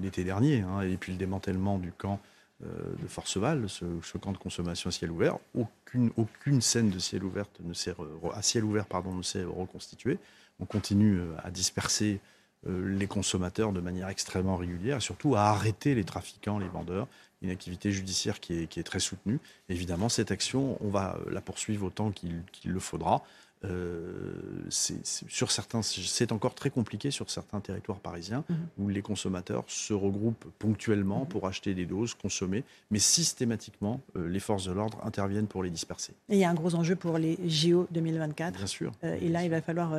l'été 0.02 0.24
dernier, 0.24 0.62
hein, 0.62 0.80
et 0.80 0.96
puis 0.96 1.12
le 1.12 1.18
démantèlement 1.18 1.78
du 1.78 1.92
camp 1.92 2.22
de 2.62 3.08
Forceval, 3.08 3.68
ce, 3.68 3.86
ce, 4.02 4.18
camp 4.18 4.32
de 4.32 4.38
consommation 4.38 4.88
à 4.88 4.92
ciel 4.92 5.12
ouvert. 5.12 5.38
Aucune, 5.54 6.12
aucune 6.16 6.62
scène 6.62 6.90
de 6.90 7.00
ciel 7.00 7.24
ouvert 7.24 7.46
ne 7.62 7.74
s'est, 7.74 7.94
à 8.34 8.42
ciel 8.42 8.64
ouvert 8.64 8.86
pardon, 8.86 9.14
ne 9.14 9.24
s'est 9.24 9.44
reconstituée. 9.44 10.18
On 10.60 10.66
continue 10.66 11.20
euh, 11.20 11.36
à 11.44 11.52
disperser 11.52 12.22
euh, 12.68 12.98
les 12.98 13.08
consommateurs 13.08 13.72
de 13.74 13.82
manière 13.82 14.10
extrêmement 14.10 14.56
régulière, 14.56 14.98
et 14.98 15.02
surtout 15.02 15.36
à 15.36 15.42
arrêter 15.42 15.94
les 15.96 16.04
trafiquants, 16.04 16.58
les 16.58 16.68
vendeurs. 16.68 17.08
Une 17.42 17.50
activité 17.50 17.92
judiciaire 17.92 18.40
qui 18.40 18.54
est, 18.54 18.68
qui 18.68 18.80
est 18.80 18.84
très 18.84 19.00
soutenue. 19.00 19.40
Évidemment, 19.70 20.10
cette 20.10 20.32
action, 20.32 20.78
on 20.82 20.90
va 20.90 21.18
la 21.30 21.42
poursuivre 21.42 21.88
autant 21.88 22.12
qu'il, 22.12 22.44
le 22.64 22.80
faudra. 22.80 23.24
Euh, 23.64 24.34
c'est, 24.70 25.06
sur 25.06 25.52
certains, 25.52 25.82
c'est 25.82 26.32
encore 26.32 26.56
très 26.56 26.70
compliqué 26.70 27.12
sur 27.12 27.30
certains 27.30 27.60
territoires 27.60 28.00
parisiens 28.00 28.44
mmh. 28.48 28.54
où 28.80 28.90
les 28.90 29.02
consommateurs 29.02 29.64
se 29.68 29.94
regroupent 29.94 30.46
ponctuellement 30.60 31.24
mmh. 31.24 31.28
pour 31.28 31.48
acheter 31.48 31.74
des 31.74 31.86
doses, 31.86 32.14
consommer, 32.14 32.64
mais 32.92 33.00
systématiquement, 33.00 34.02
euh, 34.18 34.28
les 34.28 34.40
forces 34.40 34.66
de 34.66 34.72
l'ordre 34.72 35.00
interviennent 35.04 35.48
pour 35.48 35.64
les 35.64 35.70
disperser. 35.70 36.14
Et 36.30 36.36
il 36.36 36.40
y 36.40 36.44
a 36.44 36.50
un 36.50 36.54
gros 36.54 36.76
enjeu 36.76 36.96
pour 36.96 37.18
les 37.18 37.38
JO 37.48 37.88
2024. 37.92 38.58
Bien 38.58 38.68
sûr. 38.68 38.92
Euh, 39.04 39.18
et 39.22 39.30
là, 39.30 39.44
il 39.44 39.50
va 39.50 39.62
falloir 39.62 39.96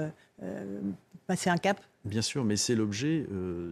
passer 1.26 1.50
un 1.50 1.56
cap. 1.56 1.80
Bien 2.04 2.22
sûr, 2.22 2.44
mais 2.44 2.56
c'est 2.56 2.74
l'objet 2.74 3.26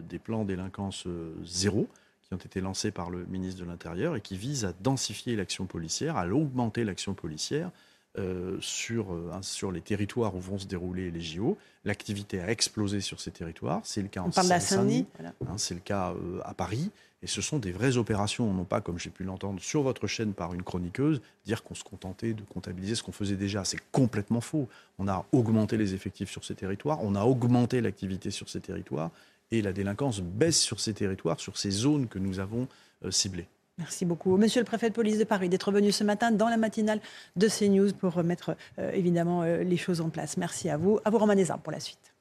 des 0.09 0.19
plans 0.19 0.43
délinquance 0.43 1.07
zéro 1.43 1.87
qui 2.27 2.33
ont 2.33 2.37
été 2.37 2.61
lancés 2.61 2.91
par 2.91 3.09
le 3.09 3.25
ministre 3.25 3.61
de 3.61 3.67
l'Intérieur 3.67 4.15
et 4.15 4.21
qui 4.21 4.37
visent 4.37 4.65
à 4.65 4.73
densifier 4.81 5.35
l'action 5.35 5.65
policière, 5.65 6.17
à 6.17 6.27
augmenter 6.27 6.83
l'action 6.83 7.13
policière 7.13 7.71
euh, 8.17 8.57
sur, 8.61 9.13
euh, 9.13 9.29
sur 9.41 9.71
les 9.71 9.81
territoires 9.81 10.35
où 10.35 10.39
vont 10.39 10.57
se 10.57 10.65
dérouler 10.65 11.11
les 11.11 11.21
JO. 11.21 11.57
L'activité 11.83 12.39
a 12.39 12.49
explosé 12.49 13.01
sur 13.01 13.19
ces 13.19 13.29
territoires. 13.29 13.81
C'est 13.83 14.01
le 14.01 14.07
cas 14.07 14.21
On 14.21 14.27
en 14.27 14.31
parle 14.31 14.47
Seine-Saint-Denis, 14.47 15.05
voilà. 15.17 15.33
hein, 15.47 15.57
c'est 15.57 15.73
le 15.73 15.81
cas 15.81 16.13
euh, 16.13 16.39
à 16.45 16.53
Paris. 16.53 16.91
Et 17.21 17.27
ce 17.27 17.41
sont 17.41 17.59
des 17.59 17.71
vraies 17.71 17.97
opérations, 17.97 18.53
non 18.53 18.65
pas 18.65 18.81
comme 18.81 18.99
j'ai 18.99 19.09
pu 19.09 19.23
l'entendre 19.23 19.59
sur 19.59 19.81
votre 19.81 20.07
chaîne 20.07 20.33
par 20.33 20.53
une 20.53 20.63
chroniqueuse, 20.63 21.21
dire 21.43 21.63
qu'on 21.63 21.75
se 21.75 21.83
contentait 21.83 22.33
de 22.33 22.41
comptabiliser 22.43 22.95
ce 22.95 23.03
qu'on 23.03 23.11
faisait 23.11 23.35
déjà. 23.35 23.65
C'est 23.65 23.79
complètement 23.91 24.41
faux. 24.41 24.69
On 24.97 25.07
a 25.07 25.25
augmenté 25.31 25.75
les 25.75 25.93
effectifs 25.93 26.29
sur 26.29 26.45
ces 26.45 26.55
territoires, 26.55 26.99
on 27.03 27.15
a 27.15 27.23
augmenté 27.23 27.81
l'activité 27.81 28.31
sur 28.31 28.47
ces 28.47 28.61
territoires, 28.61 29.11
et 29.51 29.61
la 29.61 29.73
délinquance 29.73 30.21
baisse 30.21 30.59
sur 30.59 30.79
ces 30.79 30.93
territoires, 30.93 31.39
sur 31.39 31.57
ces 31.57 31.71
zones 31.71 32.07
que 32.07 32.19
nous 32.19 32.39
avons 32.39 32.67
euh, 33.03 33.11
ciblées. 33.11 33.47
Merci 33.77 34.05
beaucoup. 34.05 34.37
Monsieur 34.37 34.61
le 34.61 34.65
préfet 34.65 34.89
de 34.89 34.95
police 34.95 35.19
de 35.19 35.25
Paris 35.25 35.49
d'être 35.49 35.71
venu 35.71 35.91
ce 35.91 36.03
matin 36.03 36.31
dans 36.31 36.47
la 36.47 36.57
matinale 36.57 37.01
de 37.35 37.47
CNews 37.47 37.93
pour 37.93 38.13
remettre 38.13 38.55
euh, 38.79 38.91
évidemment 38.91 39.43
euh, 39.43 39.63
les 39.63 39.77
choses 39.77 39.99
en 39.99 40.09
place. 40.09 40.37
Merci 40.37 40.69
à 40.69 40.77
vous. 40.77 40.99
À 41.03 41.09
vous, 41.09 41.17
Romain 41.17 41.35
pour 41.61 41.73
la 41.73 41.79
suite. 41.79 42.14